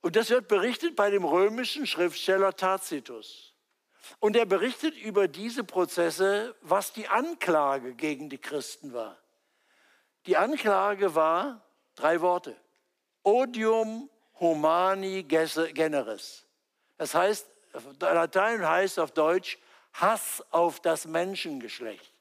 [0.00, 3.51] Und das wird berichtet bei dem römischen Schriftsteller Tacitus.
[4.18, 9.18] Und er berichtet über diese Prozesse, was die Anklage gegen die Christen war.
[10.26, 12.56] Die Anklage war drei Worte.
[13.22, 16.46] Odium humani generis.
[16.96, 17.48] Das heißt,
[18.00, 19.58] Latein heißt auf Deutsch
[19.94, 22.12] Hass auf das Menschengeschlecht.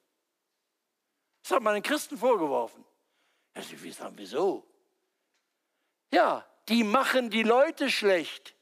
[1.43, 2.83] Das hat man den Christen vorgeworfen.
[3.55, 4.65] Ja, sie sagen, wieso?
[6.11, 8.55] Ja, die machen die Leute schlecht.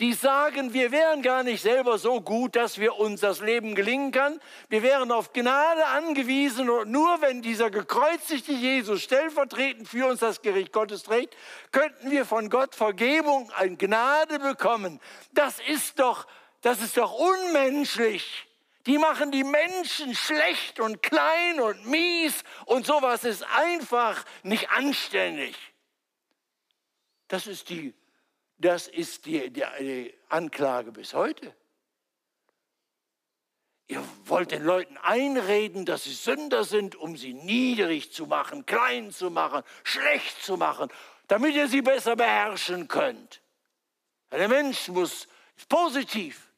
[0.00, 4.10] Die sagen, wir wären gar nicht selber so gut, dass wir uns das Leben gelingen
[4.10, 4.40] kann.
[4.68, 10.42] Wir wären auf Gnade angewiesen und nur wenn dieser gekreuzigte Jesus stellvertretend für uns das
[10.42, 11.36] Gericht Gottes trägt,
[11.70, 14.98] könnten wir von Gott Vergebung und Gnade bekommen.
[15.32, 16.26] Das ist doch
[16.62, 18.46] das ist doch unmenschlich.
[18.86, 25.56] Die machen die Menschen schlecht und klein und mies und sowas ist einfach nicht anständig.
[27.28, 27.94] Das ist die,
[28.64, 31.54] das ist die, die, die Anklage bis heute.
[33.88, 39.10] Ihr wollt den Leuten einreden, dass sie Sünder sind, um sie niedrig zu machen, klein
[39.12, 40.88] zu machen, schlecht zu machen,
[41.28, 43.42] damit ihr sie besser beherrschen könnt.
[44.30, 45.28] Der Mensch muss
[45.68, 46.52] positiv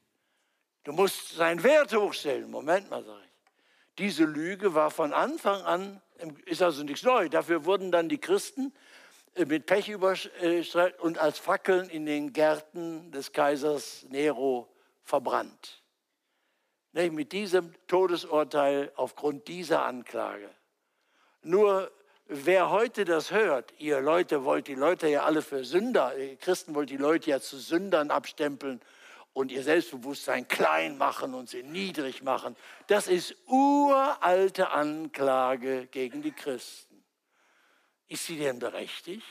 [0.85, 2.51] Du musst seinen Wert hochstellen.
[2.51, 3.31] Moment mal, sage ich.
[3.99, 6.03] Diese Lüge war von Anfang an,
[6.45, 7.31] ist also nichts Neues.
[7.31, 8.73] Dafür wurden dann die Christen
[9.37, 14.69] mit Pech überstrahlt und als Fackeln in den Gärten des Kaisers Nero
[15.03, 15.83] verbrannt.
[16.93, 20.49] Mit diesem Todesurteil aufgrund dieser Anklage.
[21.43, 21.91] Nur
[22.27, 26.75] wer heute das hört, ihr Leute wollt die Leute ja alle für Sünder, ihr Christen
[26.75, 28.81] wollt die Leute ja zu Sündern abstempeln
[29.33, 32.55] und ihr Selbstbewusstsein klein machen und sie niedrig machen.
[32.87, 36.94] Das ist uralte Anklage gegen die Christen.
[38.09, 39.25] Ist sie denn berechtigt?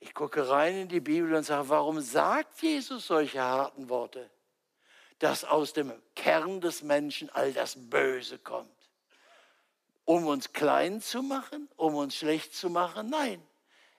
[0.00, 4.30] Ich gucke rein in die Bibel und sage, warum sagt Jesus solche harten Worte?
[5.18, 8.70] Dass aus dem Kern des Menschen all das Böse kommt.
[10.04, 13.08] Um uns klein zu machen, um uns schlecht zu machen?
[13.08, 13.42] Nein.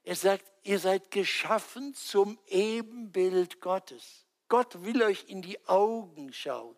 [0.03, 4.26] Er sagt, ihr seid geschaffen zum Ebenbild Gottes.
[4.49, 6.75] Gott will euch in die Augen schauen.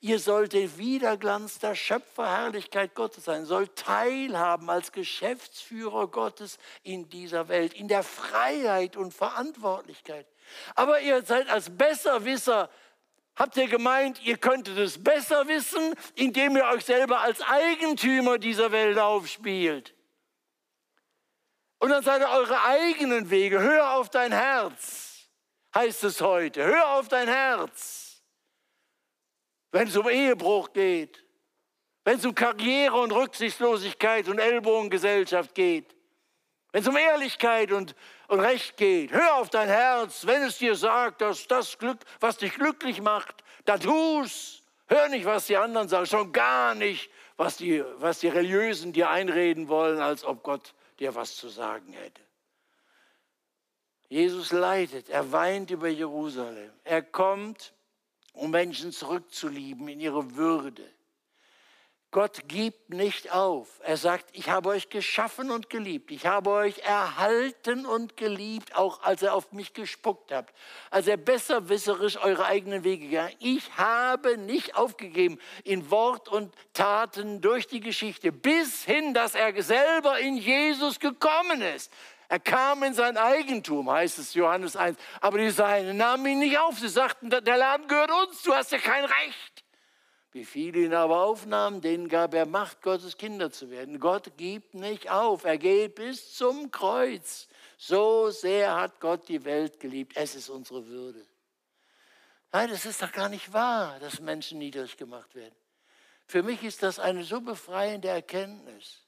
[0.00, 7.48] Ihr sollt der Widerglanz der Schöpferherrlichkeit Gottes sein, sollt teilhaben als Geschäftsführer Gottes in dieser
[7.48, 10.26] Welt, in der Freiheit und Verantwortlichkeit.
[10.76, 12.70] Aber ihr seid als Besserwisser,
[13.34, 18.70] habt ihr gemeint, ihr könntet es besser wissen, indem ihr euch selber als Eigentümer dieser
[18.70, 19.94] Welt aufspielt.
[21.78, 25.07] Und dann seid ihr eure eigenen Wege, hör auf dein Herz
[25.74, 26.64] heißt es heute.
[26.64, 28.22] Hör auf dein Herz,
[29.72, 31.24] wenn es um Ehebruch geht,
[32.04, 35.94] wenn es um Karriere und Rücksichtslosigkeit und Ellbogengesellschaft geht,
[36.72, 37.94] wenn es um Ehrlichkeit und,
[38.28, 39.12] und Recht geht.
[39.12, 43.42] Hör auf dein Herz, wenn es dir sagt, dass das Glück, was dich glücklich macht,
[43.64, 44.62] da tu's.
[44.86, 49.10] Hör nicht, was die anderen sagen, schon gar nicht, was die, was die Religiösen dir
[49.10, 52.27] einreden wollen, als ob Gott dir was zu sagen hätte.
[54.08, 56.70] Jesus leidet, er weint über Jerusalem.
[56.84, 57.74] Er kommt,
[58.32, 60.84] um Menschen zurückzulieben in ihre Würde.
[62.10, 63.68] Gott gibt nicht auf.
[63.82, 66.10] Er sagt, ich habe euch geschaffen und geliebt.
[66.10, 70.54] Ich habe euch erhalten und geliebt, auch als ihr auf mich gespuckt habt.
[70.90, 73.34] Als ihr besserwisserisch eure eigenen Wege gegangen.
[73.40, 79.62] Ich habe nicht aufgegeben in Wort und Taten durch die Geschichte, bis hin, dass er
[79.62, 81.92] selber in Jesus gekommen ist.
[82.28, 84.98] Er kam in sein Eigentum, heißt es Johannes 1.
[85.20, 86.78] Aber die Seinen nahmen ihn nicht auf.
[86.78, 89.64] Sie sagten, der Laden gehört uns, du hast ja kein Recht.
[90.32, 93.98] Wie viele ihn aber aufnahmen, denen gab er Macht, Gottes Kinder zu werden.
[93.98, 95.44] Gott gibt nicht auf.
[95.44, 97.48] Er geht bis zum Kreuz.
[97.78, 100.12] So sehr hat Gott die Welt geliebt.
[100.14, 101.26] Es ist unsere Würde.
[102.52, 105.54] Nein, das ist doch gar nicht wahr, dass Menschen niedrig gemacht werden.
[106.26, 109.07] Für mich ist das eine so befreiende Erkenntnis.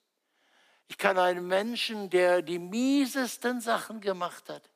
[0.90, 4.68] Ich kann einen Menschen, der die miesesten Sachen gemacht hat,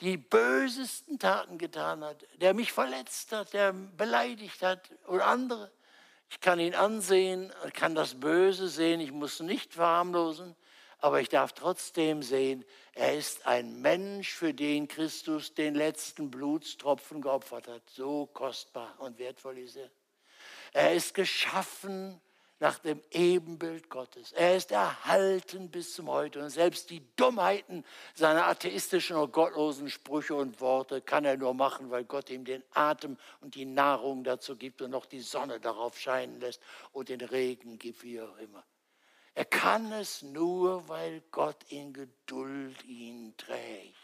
[0.00, 5.70] die bösesten Taten getan hat, der mich verletzt hat, der beleidigt hat oder andere,
[6.28, 10.56] ich kann ihn ansehen, kann das Böse sehen, ich muss nicht verharmlosen,
[10.98, 17.22] aber ich darf trotzdem sehen, er ist ein Mensch, für den Christus den letzten Blutstropfen
[17.22, 17.88] geopfert hat.
[17.88, 19.90] So kostbar und wertvoll ist er.
[20.72, 22.20] Er ist geschaffen
[22.60, 24.32] nach dem Ebenbild Gottes.
[24.32, 26.40] Er ist erhalten bis zum Heute.
[26.40, 31.90] Und selbst die Dummheiten seiner atheistischen und gottlosen Sprüche und Worte kann er nur machen,
[31.90, 35.98] weil Gott ihm den Atem und die Nahrung dazu gibt und noch die Sonne darauf
[35.98, 36.60] scheinen lässt
[36.92, 38.62] und den Regen gibt, wie auch immer.
[39.34, 43.99] Er kann es nur, weil Gott in Geduld ihn trägt.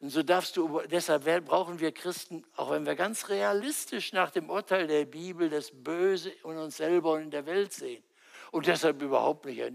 [0.00, 4.48] Und so darfst du, deshalb brauchen wir Christen, auch wenn wir ganz realistisch nach dem
[4.48, 8.02] Urteil der Bibel das Böse in uns selber und in der Welt sehen
[8.50, 9.70] und deshalb überhaupt nicht äh,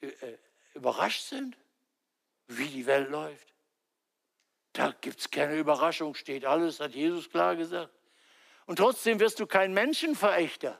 [0.00, 0.38] äh,
[0.74, 1.56] überrascht sind,
[2.48, 3.54] wie die Welt läuft.
[4.72, 7.92] Da gibt es keine Überraschung, steht alles, hat Jesus klar gesagt.
[8.66, 10.78] Und trotzdem wirst du kein Menschenverächter.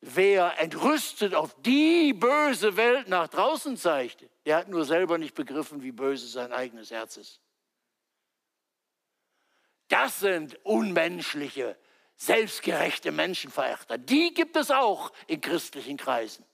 [0.00, 5.82] Wer entrüstet auf die böse Welt nach draußen zeigt, der hat nur selber nicht begriffen,
[5.82, 7.40] wie böse sein eigenes Herz ist.
[9.90, 11.76] Das sind unmenschliche,
[12.14, 13.98] selbstgerechte Menschenverächter.
[13.98, 16.44] Die gibt es auch in christlichen Kreisen.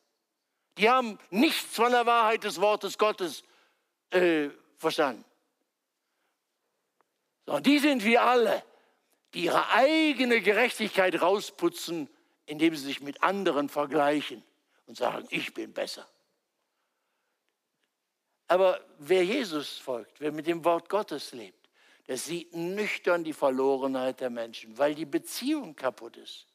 [0.79, 3.45] Die haben nichts von der Wahrheit des Wortes Gottes
[4.11, 5.25] äh, verstanden.
[7.45, 8.65] Sondern die sind wie alle,
[9.35, 12.09] die ihre eigene Gerechtigkeit rausputzen,
[12.47, 14.43] indem sie sich mit anderen vergleichen
[14.87, 16.09] und sagen, ich bin besser.
[18.49, 21.66] Aber wer Jesus folgt, wer mit dem Wort Gottes lebt,
[22.09, 26.47] der sieht nüchtern die Verlorenheit der Menschen, weil die Beziehung kaputt ist,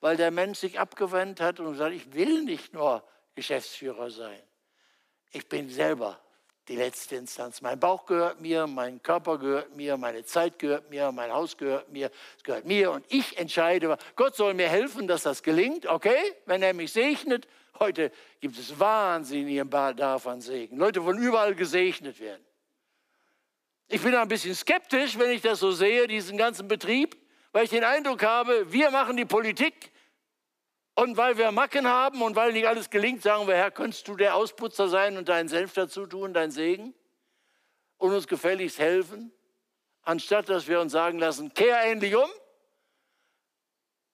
[0.00, 3.02] weil der Mensch sich abgewendet hat und sagt, ich will nicht nur
[3.34, 4.42] Geschäftsführer sein.
[5.32, 6.20] Ich bin selber
[6.68, 7.62] die letzte Instanz.
[7.62, 11.90] Mein Bauch gehört mir, mein Körper gehört mir, meine Zeit gehört mir, mein Haus gehört
[11.90, 13.96] mir, es gehört mir und ich entscheide.
[14.14, 16.20] Gott soll mir helfen, dass das gelingt, okay?
[16.46, 17.48] Wenn er mich segnet.
[17.80, 20.76] Heute gibt es wahnsinnigen Bedarf an Segen.
[20.76, 22.44] Leute wollen überall gesegnet werden.
[23.92, 27.16] Ich bin ein bisschen skeptisch, wenn ich das so sehe, diesen ganzen Betrieb,
[27.50, 29.90] weil ich den Eindruck habe, wir machen die Politik
[30.94, 34.14] und weil wir Macken haben und weil nicht alles gelingt, sagen wir, Herr, könntest du
[34.14, 36.94] der Ausputzer sein und deinen Senf dazu tun, dein Segen
[37.98, 39.32] und uns gefälligst helfen,
[40.02, 42.30] anstatt dass wir uns sagen lassen, kehr endlich um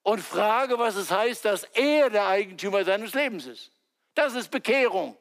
[0.04, 3.72] und frage, was es heißt, dass er der Eigentümer seines Lebens ist.
[4.14, 5.18] Das ist Bekehrung.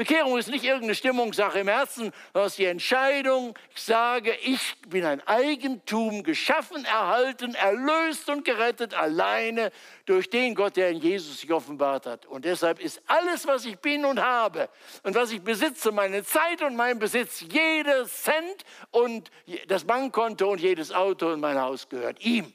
[0.00, 4.80] Bekehrung ist nicht irgendeine Stimmungssache im Herzen, sondern es ist die Entscheidung, ich sage, ich
[4.88, 9.70] bin ein Eigentum, geschaffen, erhalten, erlöst und gerettet, alleine
[10.06, 12.24] durch den Gott, der in Jesus sich offenbart hat.
[12.24, 14.70] Und deshalb ist alles, was ich bin und habe
[15.02, 19.30] und was ich besitze, meine Zeit und mein Besitz, jeder Cent und
[19.68, 22.50] das Bankkonto und jedes Auto und mein Haus gehört ihm.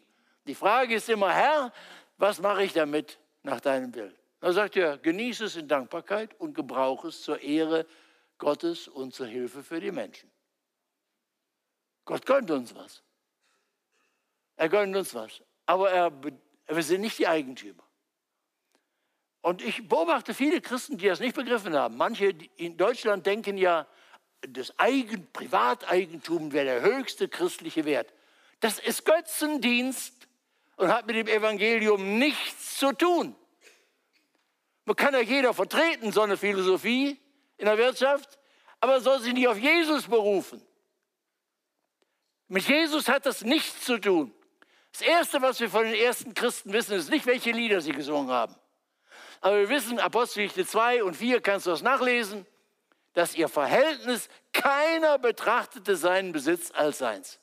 [0.47, 1.71] Die Frage ist immer, Herr,
[2.17, 4.24] was mache ich damit nach deinem Willen?
[4.45, 7.88] Da sagt er, genieße es in Dankbarkeit und gebrauche es zur Ehre
[8.38, 10.29] Gottes und zur Hilfe für die Menschen.
[12.05, 13.01] Gott gönnt uns was.
[14.55, 15.41] Er gönnt uns was.
[15.65, 16.12] Aber er,
[16.67, 17.81] wir sind nicht die Eigentümer.
[19.41, 21.97] Und ich beobachte viele Christen, die das nicht begriffen haben.
[21.97, 23.88] Manche in Deutschland denken ja,
[24.47, 28.13] das Eigen, Privateigentum wäre der höchste christliche Wert.
[28.60, 30.27] Das ist Götzendienst
[30.75, 33.36] und hat mit dem Evangelium nichts zu tun.
[34.86, 37.19] Man kann ja jeder vertreten, so eine Philosophie
[37.58, 38.39] in der Wirtschaft,
[38.80, 40.65] aber soll sich nicht auf Jesus berufen.
[42.48, 44.34] Mit Jesus hat das nichts zu tun.
[44.91, 48.30] Das Erste, was wir von den ersten Christen wissen, ist nicht, welche Lieder sie gesungen
[48.30, 48.56] haben.
[49.41, 52.45] Aber wir wissen, Apostelgeschichte 2 und 4 kannst du das nachlesen,
[53.13, 57.39] dass ihr Verhältnis, keiner betrachtete seinen Besitz als seins.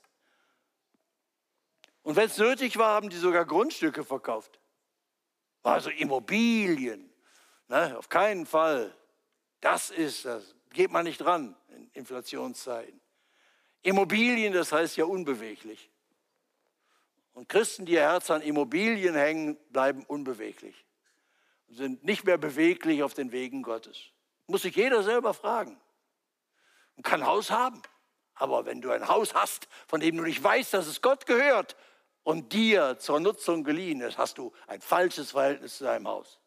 [2.03, 4.61] Und wenn es nötig war, haben die sogar Grundstücke verkauft.
[5.63, 7.12] Also Immobilien,
[7.73, 7.97] Ne?
[7.97, 8.95] Auf keinen Fall.
[9.63, 10.55] Das ist das.
[10.75, 13.01] Geht man nicht dran in Inflationszeiten.
[13.81, 15.91] Immobilien, das heißt ja unbeweglich.
[17.33, 20.85] Und Christen, die ihr Herz an Immobilien hängen, bleiben unbeweglich.
[21.69, 23.99] Sind nicht mehr beweglich auf den Wegen Gottes.
[24.49, 25.81] Muss sich jeder selber fragen.
[26.97, 27.81] Und kann ein Haus haben.
[28.35, 31.75] Aber wenn du ein Haus hast, von dem du nicht weißt, dass es Gott gehört,
[32.23, 36.42] und dir zur Nutzung geliehen ist, hast du ein falsches Verhältnis zu deinem Haus.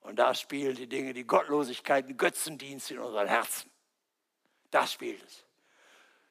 [0.00, 3.70] Und da spielen die Dinge, die Gottlosigkeit, den Götzendienst in unseren Herzen.
[4.70, 5.44] Das spielt es.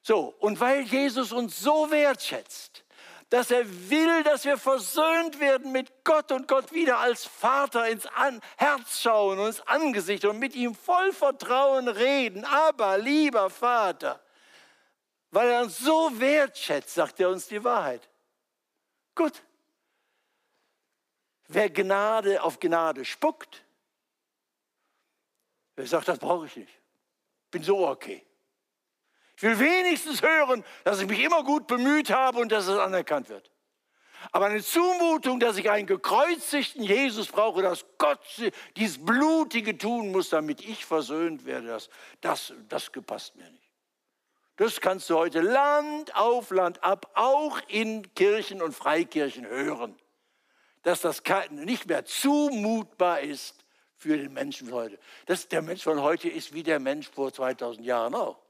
[0.02, 2.84] So, und weil Jesus uns so wertschätzt,
[3.28, 8.06] dass er will, dass wir versöhnt werden mit Gott und Gott wieder als Vater ins
[8.06, 12.44] An Herz schauen, ins Angesicht und mit ihm voll Vertrauen reden.
[12.44, 14.20] Aber lieber Vater,
[15.30, 18.08] weil er uns so wertschätzt, sagt er uns die Wahrheit.
[19.14, 19.42] Gut.
[21.52, 23.64] Wer Gnade auf Gnade spuckt,
[25.74, 26.72] wer sagt, das brauche ich nicht.
[27.50, 28.24] Bin so okay.
[29.34, 33.28] Ich will wenigstens hören, dass ich mich immer gut bemüht habe und dass es anerkannt
[33.30, 33.50] wird.
[34.30, 38.20] Aber eine Zumutung, dass ich einen gekreuzigten Jesus brauche, dass Gott
[38.76, 41.90] dieses Blutige tun muss, damit ich versöhnt werde, das,
[42.20, 43.72] das, das gepasst mir nicht.
[44.54, 49.98] Das kannst du heute Land auf Land ab, auch in Kirchen und Freikirchen hören,
[50.82, 53.64] dass das nicht mehr zumutbar ist
[53.96, 54.98] für den Menschen von heute.
[55.26, 58.40] Das, der Mensch von heute ist wie der Mensch vor 2000 Jahren auch.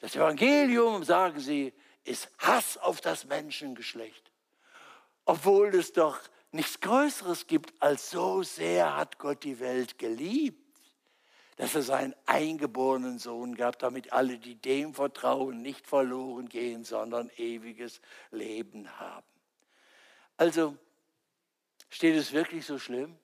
[0.00, 1.72] Das Evangelium, sagen sie,
[2.04, 4.32] ist Hass auf das Menschengeschlecht.
[5.24, 6.18] Obwohl es doch
[6.50, 10.58] nichts Größeres gibt, als so sehr hat Gott die Welt geliebt,
[11.56, 17.30] dass er seinen eingeborenen Sohn gab, damit alle, die dem vertrauen, nicht verloren gehen, sondern
[17.36, 18.00] ewiges
[18.32, 19.31] Leben haben.
[20.36, 20.76] Also,
[21.88, 23.16] steht es wirklich so schlimm?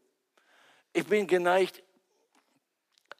[0.92, 1.82] Ich bin geneigt,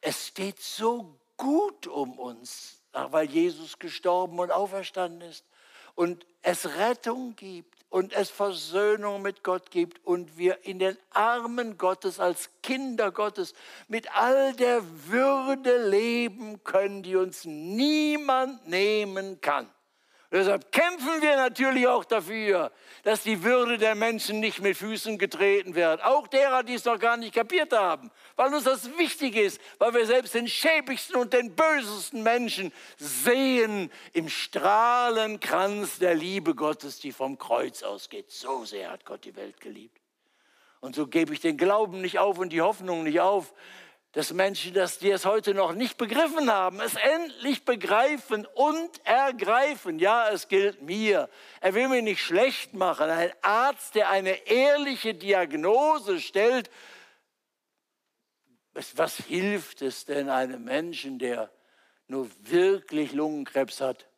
[0.01, 5.45] es steht so gut um uns, weil Jesus gestorben und auferstanden ist
[5.95, 11.79] und es Rettung gibt und es Versöhnung mit Gott gibt und wir in den Armen
[11.79, 13.55] Gottes als Kinder Gottes
[13.89, 19.69] mit all der Würde leben können, die uns niemand nehmen kann.
[20.31, 22.71] Deshalb kämpfen wir natürlich auch dafür,
[23.03, 26.05] dass die Würde der Menschen nicht mit Füßen getreten wird.
[26.05, 28.11] Auch derer, die es noch gar nicht kapiert haben.
[28.37, 33.91] Weil uns das wichtig ist, weil wir selbst den schäbigsten und den bösesten Menschen sehen
[34.13, 38.31] im Strahlenkranz der Liebe Gottes, die vom Kreuz ausgeht.
[38.31, 39.99] So sehr hat Gott die Welt geliebt.
[40.81, 43.55] Und so gebe ich den Glauben nicht auf und die Hoffnung nicht auf,
[44.13, 49.99] dass Menschen, dass die es heute noch nicht begriffen haben, es endlich begreifen und ergreifen.
[49.99, 51.29] Ja, es gilt mir.
[51.61, 53.11] Er will mir nicht schlecht machen.
[53.11, 56.71] Ein Arzt, der eine ehrliche Diagnose stellt,
[58.73, 61.53] was hilft es denn einem Menschen, der
[62.07, 64.09] nur wirklich Lungenkrebs hat,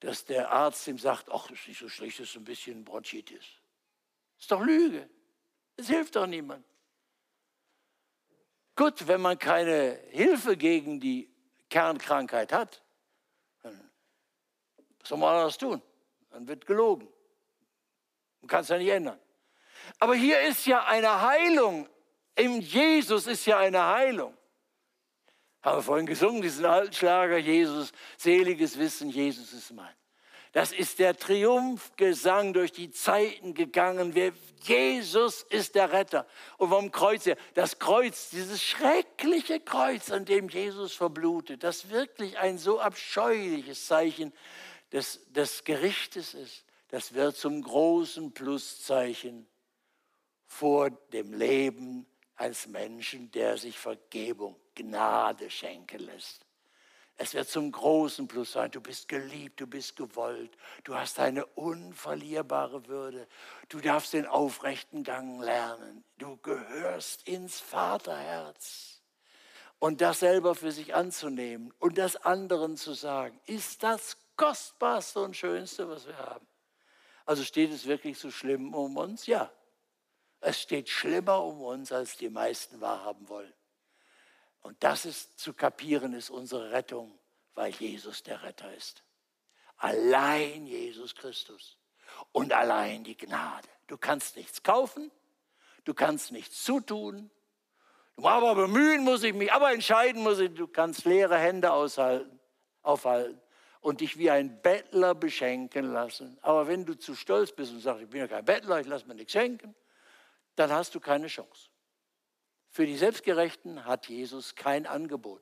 [0.00, 2.84] dass der Arzt ihm sagt, ach, das ist nicht so schlecht, das ist ein bisschen
[2.84, 3.44] Bronchitis.
[4.38, 5.08] Ist doch Lüge.
[5.76, 6.64] Es hilft doch niemand.
[8.76, 11.30] Gut, wenn man keine Hilfe gegen die
[11.70, 12.82] Kernkrankheit hat,
[13.62, 13.90] dann
[15.02, 15.80] soll man anders tun?
[16.30, 17.08] Dann wird gelogen.
[18.42, 19.18] Man kann es ja nicht ändern.
[19.98, 21.88] Aber hier ist ja eine Heilung.
[22.34, 24.36] Im Jesus ist ja eine Heilung.
[25.62, 29.94] Haben wir vorhin gesungen, diesen alten Schlager, Jesus, seliges Wissen, Jesus ist mein.
[30.56, 34.14] Das ist der Triumphgesang durch die Zeiten gegangen.
[34.62, 36.26] Jesus ist der Retter.
[36.56, 42.38] Und vom Kreuz her, das Kreuz, dieses schreckliche Kreuz, an dem Jesus verblutet, das wirklich
[42.38, 44.32] ein so abscheuliches Zeichen
[44.92, 49.46] des, des Gerichtes ist, das wird zum großen Pluszeichen
[50.46, 56.45] vor dem Leben als Menschen, der sich Vergebung, Gnade schenken lässt.
[57.18, 58.70] Es wird zum großen Plus sein.
[58.70, 63.26] Du bist geliebt, du bist gewollt, du hast eine unverlierbare Würde.
[63.68, 66.04] Du darfst den aufrechten Gang lernen.
[66.18, 69.00] Du gehörst ins Vaterherz.
[69.78, 75.36] Und das selber für sich anzunehmen und das anderen zu sagen, ist das Kostbarste und
[75.36, 76.46] Schönste, was wir haben.
[77.26, 79.26] Also steht es wirklich so schlimm um uns?
[79.26, 79.50] Ja.
[80.40, 83.52] Es steht schlimmer um uns, als die meisten wahrhaben wollen.
[84.60, 87.18] Und das ist zu kapieren, ist unsere Rettung,
[87.54, 89.04] weil Jesus der Retter ist.
[89.76, 91.78] Allein Jesus Christus
[92.32, 93.68] und allein die Gnade.
[93.86, 95.10] Du kannst nichts kaufen,
[95.84, 97.30] du kannst nichts zutun.
[98.16, 100.54] Aber bemühen muss ich mich, aber entscheiden muss ich.
[100.54, 102.40] Du kannst leere Hände aushalten,
[102.82, 103.40] aufhalten
[103.80, 106.38] und dich wie ein Bettler beschenken lassen.
[106.42, 109.06] Aber wenn du zu stolz bist und sagst, ich bin ja kein Bettler, ich lasse
[109.06, 109.76] mir nichts schenken,
[110.56, 111.68] dann hast du keine Chance.
[112.76, 115.40] Für die Selbstgerechten hat Jesus kein Angebot.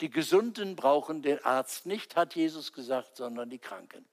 [0.00, 4.08] Die Gesunden brauchen den Arzt nicht, hat Jesus gesagt, sondern die Kranken.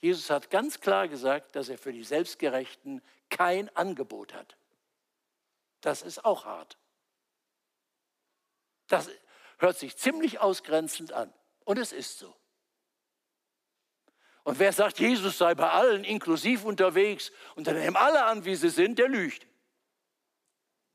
[0.00, 4.56] Jesus hat ganz klar gesagt, dass er für die Selbstgerechten kein Angebot hat.
[5.80, 6.78] Das ist auch hart.
[8.86, 9.10] Das
[9.58, 11.34] hört sich ziemlich ausgrenzend an.
[11.64, 12.32] Und es ist so.
[14.44, 18.54] Und wer sagt, Jesus sei bei allen inklusiv unterwegs und dann nehmen alle an, wie
[18.54, 19.49] sie sind, der lügt.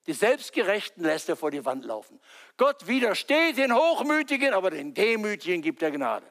[0.07, 2.19] Die Selbstgerechten lässt er vor die Wand laufen.
[2.57, 6.27] Gott widersteht den Hochmütigen, aber den Demütigen gibt er Gnade.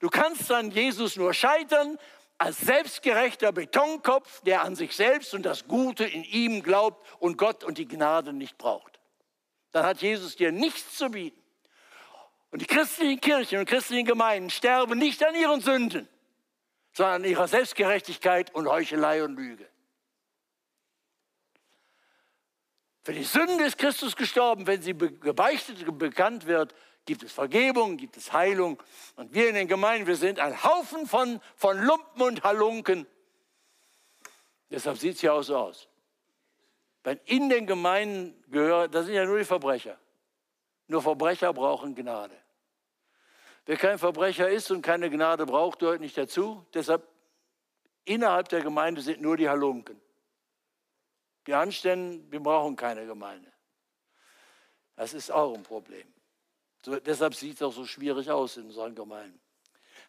[0.00, 1.98] Du kannst an Jesus nur scheitern
[2.38, 7.64] als selbstgerechter Betonkopf, der an sich selbst und das Gute in ihm glaubt und Gott
[7.64, 9.00] und die Gnade nicht braucht.
[9.72, 11.40] Dann hat Jesus dir nichts zu bieten.
[12.50, 16.08] Und die christlichen Kirchen und christlichen Gemeinden sterben nicht an ihren Sünden,
[16.92, 19.68] sondern an ihrer Selbstgerechtigkeit und Heuchelei und Lüge.
[23.06, 24.66] Für die Sünde ist Christus gestorben.
[24.66, 28.82] Wenn sie gebeichtet und bekannt wird, gibt es Vergebung, gibt es Heilung.
[29.14, 33.06] Und wir in den Gemeinden, wir sind ein Haufen von, von Lumpen und Halunken.
[34.72, 35.88] Deshalb sieht es ja auch so aus.
[37.04, 39.96] Wenn in den Gemeinden gehören, das sind ja nur die Verbrecher.
[40.88, 42.34] Nur Verbrecher brauchen Gnade.
[43.66, 46.66] Wer kein Verbrecher ist und keine Gnade braucht, gehört nicht dazu.
[46.74, 47.06] Deshalb
[48.04, 50.00] innerhalb der Gemeinde sind nur die Halunken.
[51.46, 53.52] Die Anständigen, wir brauchen keine Gemeinde.
[54.96, 56.06] Das ist auch ein Problem.
[56.82, 59.40] So, deshalb sieht es auch so schwierig aus in unseren Gemeinden.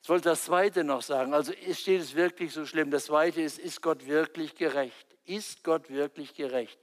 [0.01, 1.33] Ich wollte das Zweite noch sagen.
[1.33, 2.91] Also steht es wirklich so schlimm.
[2.91, 5.07] Das Zweite ist, ist Gott wirklich gerecht?
[5.25, 6.79] Ist Gott wirklich gerecht?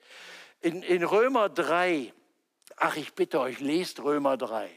[0.60, 2.12] In, in Römer 3,
[2.76, 4.70] ach ich bitte euch, lest Römer 3.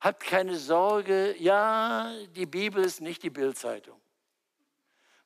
[0.00, 4.01] Habt keine Sorge, ja, die Bibel ist nicht die Bildzeitung.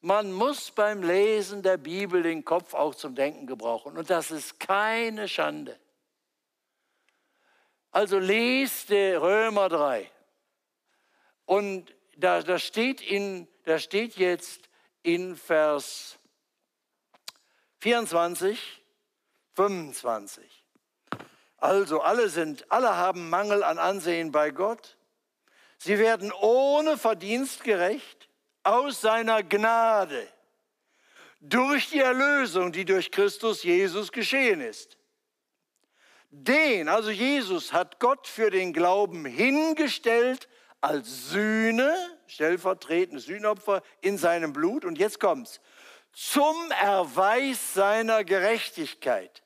[0.06, 3.98] Man muss beim Lesen der Bibel den Kopf auch zum Denken gebrauchen.
[3.98, 5.76] Und das ist keine Schande.
[7.90, 10.08] Also lest Römer 3.
[11.44, 14.68] Und da, da, steht in, da steht jetzt
[15.02, 16.20] in Vers
[17.80, 18.80] 24,
[19.54, 20.64] 25.
[21.56, 24.98] Also alle sind, alle haben Mangel an Ansehen bei Gott.
[25.78, 28.26] Sie werden ohne Verdienst gerecht
[28.66, 30.26] aus seiner Gnade
[31.40, 34.98] durch die Erlösung, die durch Christus Jesus geschehen ist.
[36.30, 40.48] Den, also Jesus, hat Gott für den Glauben hingestellt
[40.80, 41.94] als Sühne,
[42.26, 44.84] stellvertretendes Sühnopfer in seinem Blut.
[44.84, 45.60] Und jetzt kommt's.
[46.12, 49.42] Zum Erweis seiner Gerechtigkeit.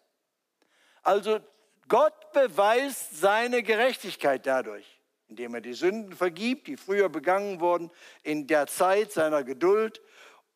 [1.03, 1.41] Also
[1.89, 5.00] Gott beweist seine Gerechtigkeit dadurch,
[5.31, 7.91] indem er die Sünden vergibt, die früher begangen wurden,
[8.22, 10.03] in der Zeit seiner Geduld,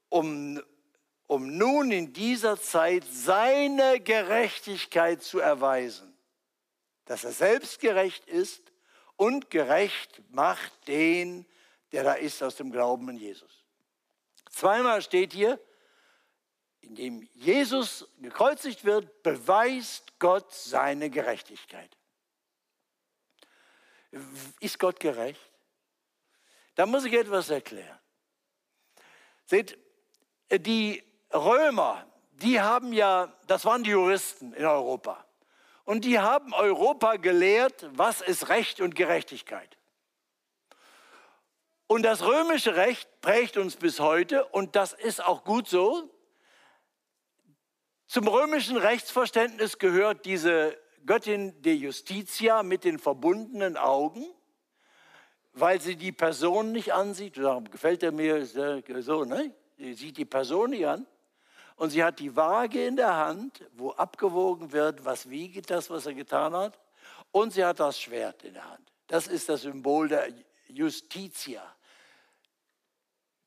[0.08, 0.60] um,
[1.26, 6.12] um nun in dieser Zeit seine Gerechtigkeit zu erweisen.
[7.04, 8.72] Dass er selbst gerecht ist
[9.16, 11.46] und gerecht macht den,
[11.92, 13.64] der da ist aus dem Glauben in Jesus.
[14.50, 15.60] Zweimal steht hier,
[16.80, 21.96] indem Jesus gekreuzigt wird, beweist Gott seine Gerechtigkeit.
[24.60, 25.40] Ist Gott gerecht?
[26.74, 27.98] Da muss ich etwas erklären.
[29.44, 29.78] Seht,
[30.50, 31.02] die
[31.32, 35.24] Römer, die haben ja, das waren die Juristen in Europa.
[35.84, 39.76] Und die haben Europa gelehrt, was ist Recht und Gerechtigkeit.
[41.86, 46.10] Und das römische Recht prägt uns bis heute und das ist auch gut so.
[48.06, 54.24] Zum römischen Rechtsverständnis gehört diese Göttin de Justitia mit den verbundenen Augen,
[55.52, 57.36] weil sie die Person nicht ansieht.
[57.36, 59.54] Darum gefällt er mir so, ne?
[59.76, 61.06] Sie sieht die Person nicht an.
[61.76, 66.06] Und sie hat die Waage in der Hand, wo abgewogen wird, was wiegt das, was
[66.06, 66.78] er getan hat.
[67.32, 68.92] Und sie hat das Schwert in der Hand.
[69.08, 70.28] Das ist das Symbol der
[70.68, 71.62] Justitia.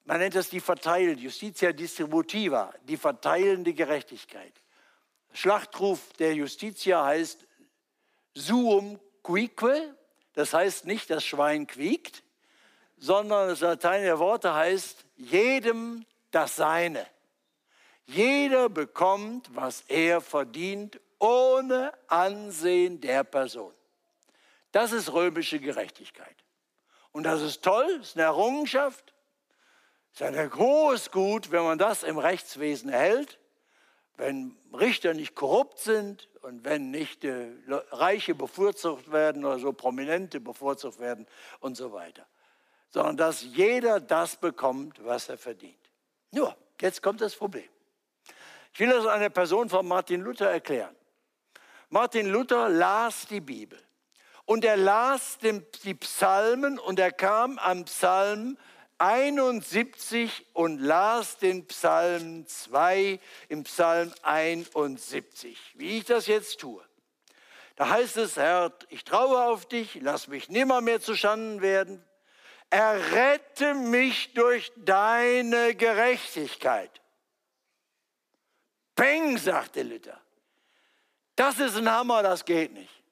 [0.04, 4.54] Man nennt das die verteilende, Justitia distributiva, die verteilende Gerechtigkeit.
[5.34, 7.47] Schlachtruf der Justitia heißt
[8.38, 9.94] suum quique,
[10.34, 12.24] das heißt nicht, das Schwein quiekt,
[12.98, 17.06] sondern das lateinische Wort heißt jedem das Seine.
[18.06, 23.74] Jeder bekommt, was er verdient, ohne Ansehen der Person.
[24.72, 26.36] Das ist römische Gerechtigkeit.
[27.12, 29.14] Und das ist toll, ist eine Errungenschaft.
[30.14, 33.40] Ist ein großes Gut, wenn man das im Rechtswesen erhält,
[34.18, 37.52] wenn Richter nicht korrupt sind und wenn nicht äh,
[37.92, 41.28] Reiche bevorzugt werden oder so Prominente bevorzugt werden
[41.60, 42.26] und so weiter,
[42.90, 45.78] sondern dass jeder das bekommt, was er verdient.
[46.32, 47.70] Nur, jetzt kommt das Problem.
[48.74, 50.96] Ich will das einer Person von Martin Luther erklären.
[51.90, 53.80] Martin Luther las die Bibel
[54.46, 58.58] und er las die Psalmen und er kam am Psalm
[59.00, 63.20] 71 und las den Psalm 2
[63.50, 66.84] im Psalm 71, wie ich das jetzt tue.
[67.76, 72.04] Da heißt es, Herr, ich traue auf dich, lass mich nimmer mehr zu Schanden werden.
[72.72, 77.02] Errette mich durch deine Gerechtigkeit.
[78.96, 80.20] Peng, sagte Luther.
[81.36, 83.04] Das ist ein Hammer, das geht nicht.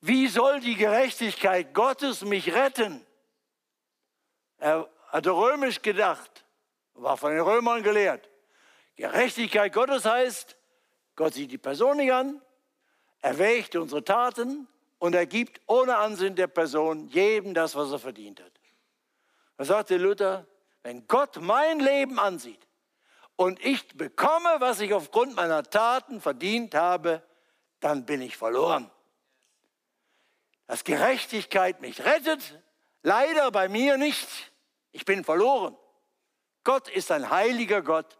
[0.00, 3.06] Wie soll die Gerechtigkeit Gottes mich retten?
[4.64, 6.42] Er hatte römisch gedacht,
[6.94, 8.30] war von den Römern gelehrt.
[8.96, 10.56] Gerechtigkeit Gottes heißt,
[11.16, 12.40] Gott sieht die Person nicht an,
[13.20, 14.66] er wägt unsere Taten
[14.98, 18.52] und er gibt ohne Ansehen der Person jedem das, was er verdient hat.
[19.58, 20.46] Da sagte Luther,
[20.82, 22.66] wenn Gott mein Leben ansieht
[23.36, 27.22] und ich bekomme, was ich aufgrund meiner Taten verdient habe,
[27.80, 28.90] dann bin ich verloren.
[30.66, 32.62] Dass Gerechtigkeit mich rettet,
[33.02, 34.53] leider bei mir nicht.
[34.94, 35.76] Ich bin verloren.
[36.62, 38.16] Gott ist ein heiliger Gott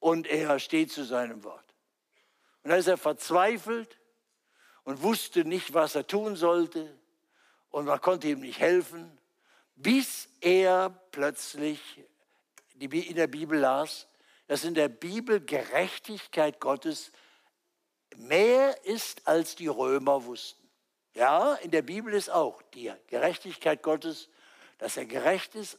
[0.00, 1.74] und er steht zu seinem Wort.
[2.62, 4.00] Und da ist er verzweifelt
[4.84, 6.98] und wusste nicht, was er tun sollte
[7.68, 9.18] und man konnte ihm nicht helfen,
[9.76, 11.80] bis er plötzlich
[12.78, 14.08] in der Bibel las,
[14.46, 17.12] dass in der Bibel Gerechtigkeit Gottes
[18.16, 20.66] mehr ist, als die Römer wussten.
[21.12, 24.30] Ja, in der Bibel ist auch die Gerechtigkeit Gottes,
[24.78, 25.78] dass er gerecht ist,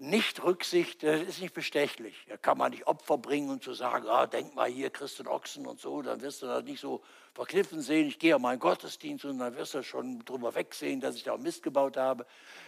[0.00, 2.14] nicht Rücksicht, das ist nicht bestechlich.
[2.28, 5.66] Da kann man nicht Opfer bringen und zu sagen, ah, denk mal hier, Christen Ochsen
[5.66, 7.02] und so, dann wirst du das nicht so
[7.34, 8.06] verkniffen sehen.
[8.06, 11.32] Ich gehe an meinen Gottesdienst und dann wirst du schon drüber wegsehen, dass ich da
[11.32, 12.26] auch Mist gebaut habe.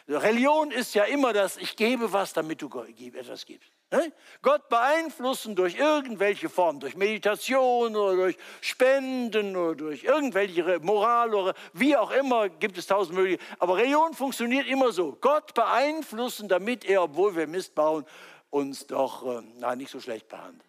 [0.09, 3.71] Religion ist ja immer das, ich gebe was, damit du etwas gibst.
[3.93, 4.13] Ne?
[4.43, 11.55] Gott beeinflussen durch irgendwelche Formen, durch Meditation oder durch Spenden oder durch irgendwelche Moral oder
[11.73, 13.57] wie auch immer, gibt es tausend Möglichkeiten.
[13.59, 15.19] Aber Religion funktioniert immer so.
[15.21, 18.05] Gott beeinflussen, damit er, obwohl wir Mist bauen,
[18.51, 20.65] uns doch äh, na, nicht so schlecht behandelt.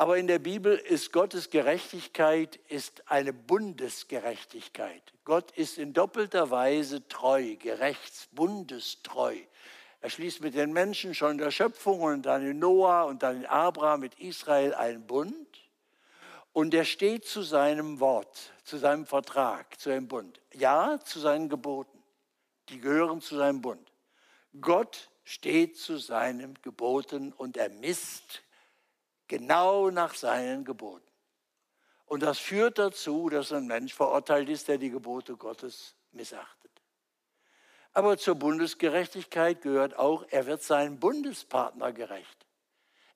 [0.00, 5.12] Aber in der Bibel ist Gottes Gerechtigkeit ist eine Bundesgerechtigkeit.
[5.24, 9.36] Gott ist in doppelter Weise treu, gerechts, bundestreu.
[10.00, 13.38] Er schließt mit den Menschen schon in der Schöpfung und dann in Noah und dann
[13.38, 15.34] in Abraham mit Israel einen Bund.
[16.52, 20.40] Und er steht zu seinem Wort, zu seinem Vertrag, zu seinem Bund.
[20.54, 22.02] Ja, zu seinen Geboten.
[22.68, 23.92] Die gehören zu seinem Bund.
[24.60, 28.42] Gott steht zu seinen Geboten und er misst
[29.26, 31.04] genau nach seinen Geboten.
[32.06, 36.57] Und das führt dazu, dass ein Mensch verurteilt ist, der die Gebote Gottes missachtet.
[37.98, 42.46] Aber zur Bundesgerechtigkeit gehört auch, er wird seinen Bundespartner gerecht.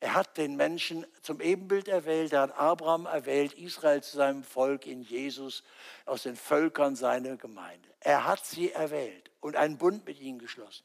[0.01, 4.89] Er hat den Menschen zum Ebenbild erwählt, er hat Abraham erwählt, Israel zu seinem Volk
[4.89, 5.63] in Jesus,
[6.05, 7.89] aus den Völkern seine Gemeinde.
[8.01, 10.83] Er hat sie erwählt und einen Bund mit ihnen geschlossen.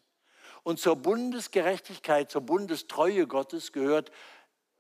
[0.62, 4.12] Und zur Bundesgerechtigkeit, zur Bundestreue Gottes gehört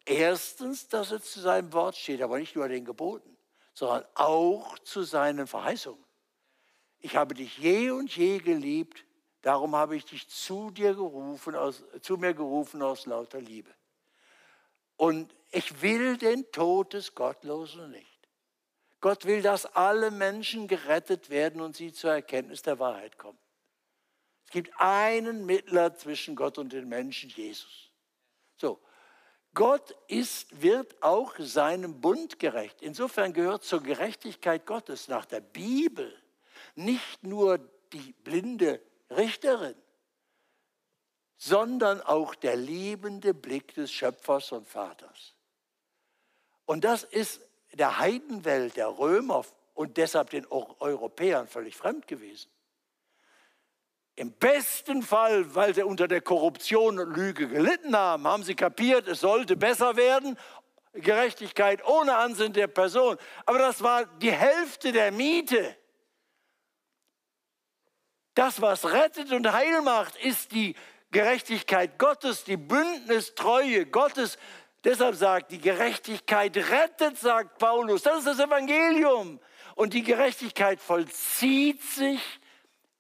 [0.06, 3.36] erstens, dass er zu seinem Wort steht, aber nicht nur den Geboten,
[3.74, 6.06] sondern auch zu seinen Verheißungen.
[7.00, 9.07] Ich habe dich je und je geliebt,
[9.48, 13.74] Darum habe ich dich zu dir gerufen, aus, zu mir gerufen aus lauter Liebe.
[14.98, 18.28] Und ich will den Tod des Gottlosen nicht.
[19.00, 23.38] Gott will, dass alle Menschen gerettet werden und sie zur Erkenntnis der Wahrheit kommen.
[24.44, 27.90] Es gibt einen Mittler zwischen Gott und den Menschen, Jesus.
[28.58, 28.82] So,
[29.54, 32.82] Gott ist, wird auch seinem Bund gerecht.
[32.82, 36.14] Insofern gehört zur Gerechtigkeit Gottes nach der Bibel
[36.76, 37.60] nicht nur
[37.94, 39.76] die blinde Richterin,
[41.38, 45.36] sondern auch der liebende Blick des Schöpfers und Vaters.
[46.66, 47.42] Und das ist
[47.74, 52.50] der Heidenwelt, der Römer und deshalb den Europäern völlig fremd gewesen.
[54.16, 59.08] Im besten Fall, weil sie unter der Korruption und Lüge gelitten haben, haben sie kapiert,
[59.08, 60.38] es sollte besser werden.
[60.94, 63.18] Gerechtigkeit ohne Ansehen der Person.
[63.46, 65.78] Aber das war die Hälfte der Miete.
[68.38, 70.76] Das, was rettet und heil macht, ist die
[71.10, 74.38] Gerechtigkeit Gottes, die Bündnistreue Gottes.
[74.84, 78.04] Deshalb sagt, die Gerechtigkeit rettet, sagt Paulus.
[78.04, 79.40] Das ist das Evangelium.
[79.74, 82.22] Und die Gerechtigkeit vollzieht sich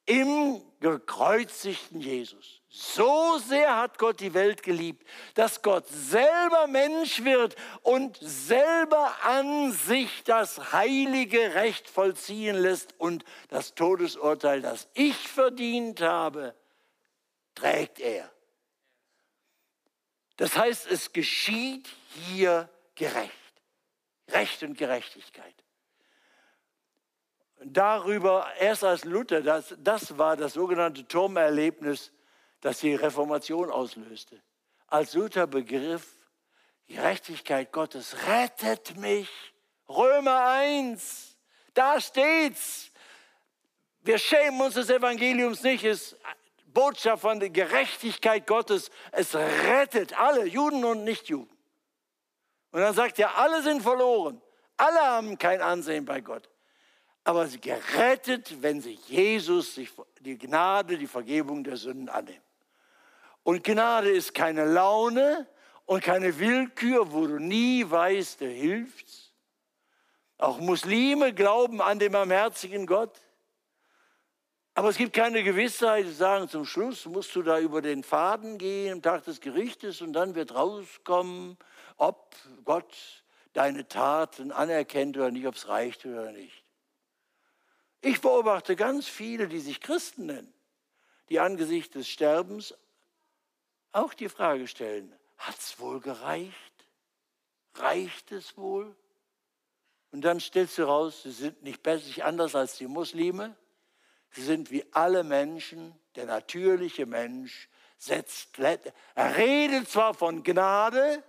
[0.07, 2.56] im gekreuzigten Jesus.
[2.69, 9.71] So sehr hat Gott die Welt geliebt, dass Gott selber Mensch wird und selber an
[9.71, 16.55] sich das heilige Recht vollziehen lässt und das Todesurteil, das ich verdient habe,
[17.55, 18.29] trägt er.
[20.35, 21.87] Das heißt, es geschieht
[22.27, 23.31] hier gerecht.
[24.29, 25.55] Recht und Gerechtigkeit.
[27.63, 32.11] Darüber, erst als Luther, das, das war das sogenannte Turmerlebnis,
[32.61, 34.41] das die Reformation auslöste.
[34.87, 36.05] Als Luther begriff,
[36.87, 39.29] Gerechtigkeit Gottes rettet mich.
[39.89, 41.37] Römer 1,
[41.73, 42.91] da steht's.
[44.01, 45.83] Wir schämen uns des Evangeliums nicht.
[45.83, 46.17] Es ist
[46.65, 48.89] Botschaft von der Gerechtigkeit Gottes.
[49.11, 51.57] Es rettet alle, Juden und Nichtjuden.
[52.71, 54.41] Und dann sagt er, alle sind verloren.
[54.77, 56.49] Alle haben kein Ansehen bei Gott.
[57.23, 59.79] Aber sie gerettet, wenn sie Jesus,
[60.19, 62.46] die Gnade, die Vergebung der Sünden annehmen.
[63.47, 65.47] Und Gnade ist keine Laune
[65.85, 69.33] und keine Willkür, wo du nie weißt, der hilft.
[70.37, 73.17] Auch Muslime glauben an den barmherzigen Gott.
[74.73, 78.57] Aber es gibt keine Gewissheit, sie sagen, zum Schluss musst du da über den Faden
[78.57, 81.57] gehen am Tag des Gerichtes und dann wird rauskommen,
[81.95, 82.35] ob
[82.65, 83.23] Gott
[83.53, 86.65] deine Taten anerkennt oder nicht, ob es reicht oder nicht.
[88.01, 90.53] Ich beobachte ganz viele, die sich Christen nennen,
[91.29, 92.75] die angesichts des Sterbens
[93.97, 96.73] auch die Frage stellen, hat es wohl gereicht?
[97.75, 98.95] Reicht es wohl?
[100.11, 103.55] Und dann stellst du raus, sie sind nicht besser, anders als die Muslime.
[104.31, 111.23] Sie sind wie alle Menschen, der natürliche Mensch setzt, er redet zwar von Gnade,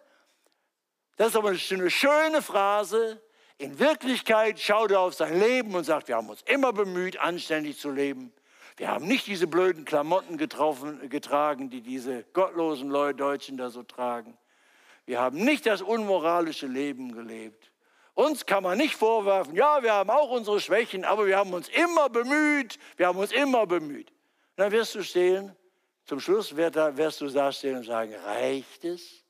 [1.18, 3.20] das ist aber eine schöne Phrase.
[3.58, 7.78] In Wirklichkeit schaut er auf sein Leben und sagt, wir haben uns immer bemüht, anständig
[7.78, 8.32] zu leben.
[8.78, 14.38] Wir haben nicht diese blöden Klamotten getroffen, getragen, die diese gottlosen Deutschen da so tragen.
[15.04, 17.72] Wir haben nicht das unmoralische Leben gelebt.
[18.14, 21.68] Uns kann man nicht vorwerfen, ja, wir haben auch unsere Schwächen, aber wir haben uns
[21.68, 24.10] immer bemüht, wir haben uns immer bemüht.
[24.10, 24.16] Und
[24.56, 25.54] dann wirst du stehen,
[26.04, 29.24] zum Schluss wirst du da stehen und sagen, reicht es?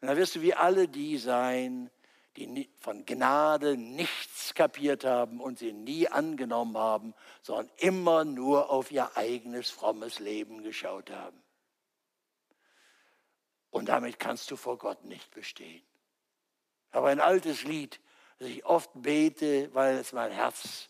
[0.00, 1.90] Und dann wirst du wie alle die sein,
[2.36, 8.90] die von Gnade nichts kapiert haben und sie nie angenommen haben, sondern immer nur auf
[8.92, 11.42] ihr eigenes frommes Leben geschaut haben.
[13.70, 15.84] Und damit kannst du vor Gott nicht bestehen.
[16.90, 18.00] Aber ein altes Lied,
[18.38, 20.88] das ich oft bete, weil es mein Herz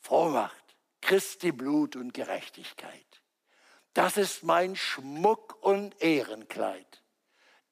[0.00, 0.56] froh macht.
[1.00, 3.22] Christi Blut und Gerechtigkeit.
[3.94, 6.99] Das ist mein Schmuck und Ehrenkleid.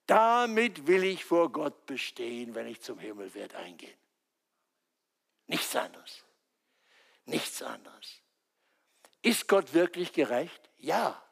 [0.09, 3.97] Damit will ich vor Gott bestehen, wenn ich zum Himmel werde eingehen.
[5.47, 6.25] Nichts anderes.
[7.27, 8.23] Nichts anderes.
[9.21, 10.71] Ist Gott wirklich gerecht?
[10.79, 11.23] Ja.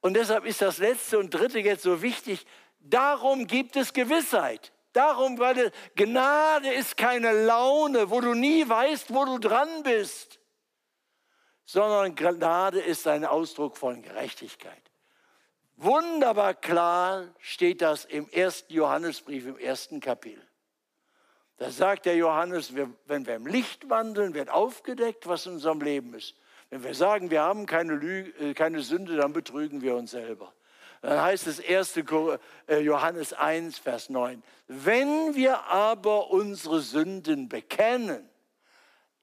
[0.00, 2.46] Und deshalb ist das letzte und dritte jetzt so wichtig.
[2.78, 4.72] Darum gibt es Gewissheit.
[4.92, 10.38] Darum, weil Gnade ist keine Laune, wo du nie weißt, wo du dran bist,
[11.64, 14.93] sondern Gnade ist ein Ausdruck von Gerechtigkeit.
[15.76, 20.42] Wunderbar klar steht das im ersten Johannesbrief, im ersten Kapitel.
[21.56, 26.14] Da sagt der Johannes, wenn wir im Licht wandeln, wird aufgedeckt, was in unserem Leben
[26.14, 26.34] ist.
[26.70, 30.52] Wenn wir sagen, wir haben keine, Lüge, äh, keine Sünde, dann betrügen wir uns selber.
[31.02, 31.96] Dann heißt es 1.
[32.66, 34.42] Äh, Johannes 1, Vers 9.
[34.66, 38.28] Wenn wir aber unsere Sünden bekennen,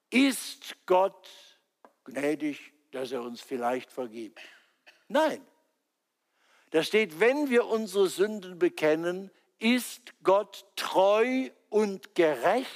[0.10, 1.28] ist Gott
[2.06, 4.40] gnädig, dass er uns vielleicht vergibt.
[5.08, 5.46] Nein,
[6.72, 12.68] da steht, wenn wir unsere Sünden bekennen, ist Gott treu und gerecht,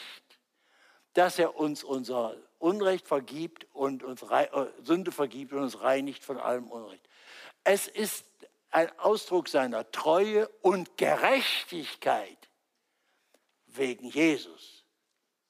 [1.14, 4.48] dass er uns unser Unrecht vergibt und uns äh,
[4.84, 7.08] Sünde vergibt und uns reinigt von allem Unrecht.
[7.64, 8.26] Es ist
[8.70, 12.50] ein Ausdruck seiner Treue und Gerechtigkeit
[13.68, 14.84] wegen Jesus,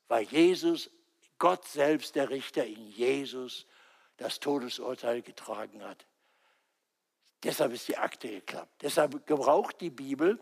[0.08, 0.92] weil Jesus,
[1.40, 3.66] Gott selbst, der Richter in Jesus,
[4.18, 6.06] das Todesurteil getragen hat.
[7.44, 8.82] Deshalb ist die Akte geklappt.
[8.82, 10.40] Deshalb gebraucht die Bibel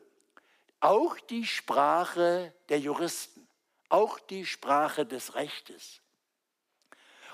[0.83, 3.47] auch die Sprache der Juristen,
[3.87, 6.01] auch die Sprache des Rechtes.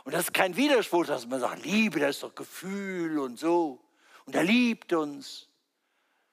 [0.04, 3.84] Und das ist kein Widerspruch, dass man sagt, Liebe, das ist doch Gefühl und so.
[4.26, 5.50] Und er liebt uns.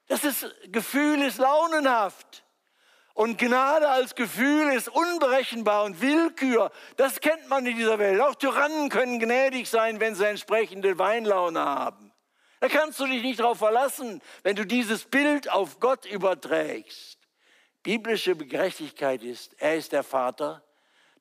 [0.09, 2.45] Das ist, Gefühl ist launenhaft.
[3.15, 6.71] Und Gnade als Gefühl ist unberechenbar und Willkür.
[6.99, 8.21] Das kennt man in dieser Welt.
[8.21, 12.06] Auch Tyrannen können gnädig sein, wenn sie entsprechende Weinlaune haben.
[12.61, 17.19] Da kannst du dich nicht darauf verlassen, wenn du dieses Bild auf Gott überträgst.
[17.83, 20.65] Biblische Gerechtigkeit ist, er ist der Vater,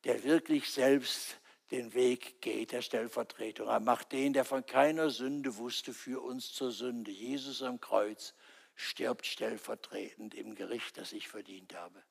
[0.03, 1.37] der wirklich selbst
[1.71, 3.67] den Weg geht der Stellvertretung.
[3.67, 7.11] Er macht den, der von keiner Sünde wusste, für uns zur Sünde.
[7.11, 8.33] Jesus am Kreuz
[8.75, 12.01] stirbt stellvertretend im Gericht, das ich verdient habe.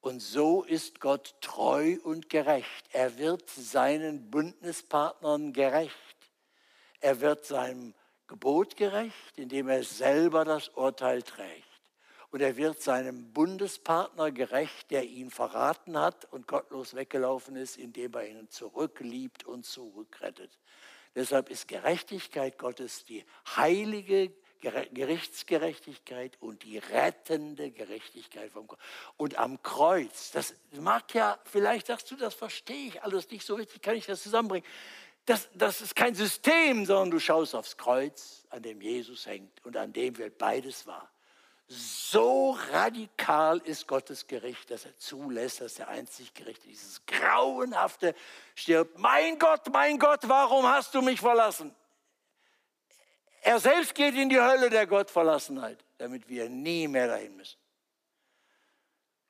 [0.00, 2.88] Und so ist Gott treu und gerecht.
[2.92, 5.94] Er wird seinen Bündnispartnern gerecht.
[7.00, 7.94] Er wird seinem
[8.26, 11.64] Gebot gerecht, indem er selber das Urteil trägt.
[12.30, 18.14] Und er wird seinem Bundespartner gerecht, der ihn verraten hat und gottlos weggelaufen ist, indem
[18.14, 20.50] er ihn zurückliebt und zurückrettet.
[21.14, 23.24] Deshalb ist Gerechtigkeit Gottes die
[23.56, 28.80] heilige Gerichtsgerechtigkeit und die rettende Gerechtigkeit vom Kreuz.
[29.16, 33.54] Und am Kreuz, das mag ja, vielleicht sagst du, das verstehe ich alles nicht so
[33.54, 34.68] richtig, kann ich das zusammenbringen.
[35.26, 39.76] Das, das ist kein System, sondern du schaust aufs Kreuz, an dem Jesus hängt und
[39.76, 41.10] an dem wird beides wahr.
[41.68, 48.14] So radikal ist Gottes Gericht, dass er zulässt, dass der einzig Gerechte dieses grauenhafte
[48.54, 48.98] stirbt.
[48.98, 51.74] Mein Gott, mein Gott, warum hast du mich verlassen?
[53.42, 57.58] Er selbst geht in die Hölle der Gottverlassenheit, damit wir nie mehr dahin müssen.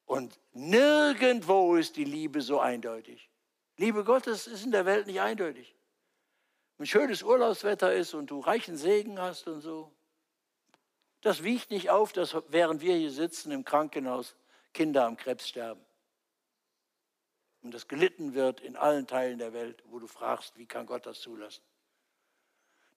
[0.04, 3.30] Und nirgendwo ist die Liebe so eindeutig.
[3.78, 5.75] Liebe Gottes ist in der Welt nicht eindeutig.
[6.78, 9.92] Wenn schönes Urlaubswetter ist und du reichen Segen hast und so,
[11.22, 14.36] das wiegt nicht auf, dass während wir hier sitzen im Krankenhaus
[14.74, 15.80] Kinder am Krebs sterben.
[17.62, 21.06] Und das gelitten wird in allen Teilen der Welt, wo du fragst, wie kann Gott
[21.06, 21.62] das zulassen?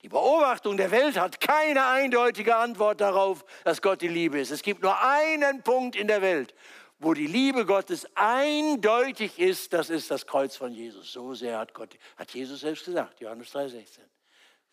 [0.01, 4.51] Die Beobachtung der Welt hat keine eindeutige Antwort darauf, dass Gott die Liebe ist.
[4.51, 6.53] Es gibt nur einen Punkt in der Welt,
[6.99, 11.13] wo die Liebe Gottes eindeutig ist, das ist das Kreuz von Jesus.
[11.13, 13.99] So sehr hat Gott, hat Jesus selbst gesagt, Johannes 3,16.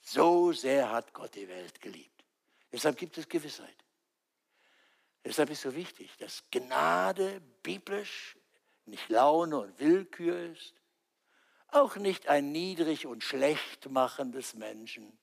[0.00, 2.24] So sehr hat Gott die Welt geliebt.
[2.72, 3.76] Deshalb gibt es Gewissheit.
[5.24, 8.36] Deshalb ist so wichtig, dass Gnade biblisch
[8.84, 10.74] nicht Laune und Willkür ist,
[11.68, 15.18] auch nicht ein niedrig und schlecht machendes Menschen,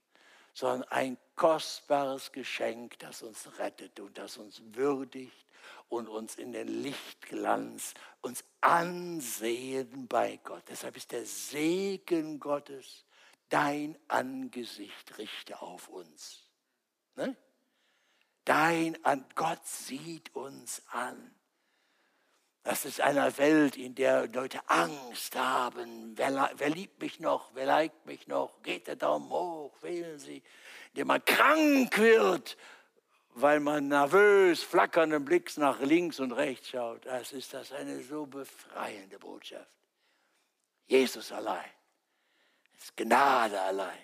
[0.54, 5.48] sondern ein kostbares Geschenk, das uns rettet und das uns würdigt
[5.90, 10.64] und uns in den Lichtglanz, uns ansehen bei Gott.
[10.68, 13.06] Deshalb ist der Segen Gottes,
[13.50, 16.44] dein Angesicht richte auf uns.
[17.16, 17.36] Ne?
[18.46, 18.98] Dein
[19.36, 21.34] Gott sieht uns an.
[22.64, 26.14] Das ist eine Welt, in der Leute Angst haben.
[26.16, 27.52] Wer, wer, liebt mich noch?
[27.54, 28.62] Wer liked mich noch?
[28.64, 29.74] Geht der Daumen hoch?
[29.82, 30.38] Wählen Sie.
[30.38, 32.58] In der man krank wird,
[33.36, 37.06] weil man nervös, flackernden Blicks nach links und rechts schaut.
[37.06, 39.68] Das ist das eine so befreiende Botschaft.
[40.88, 41.70] Jesus allein.
[42.78, 44.00] Es ist Gnade allein.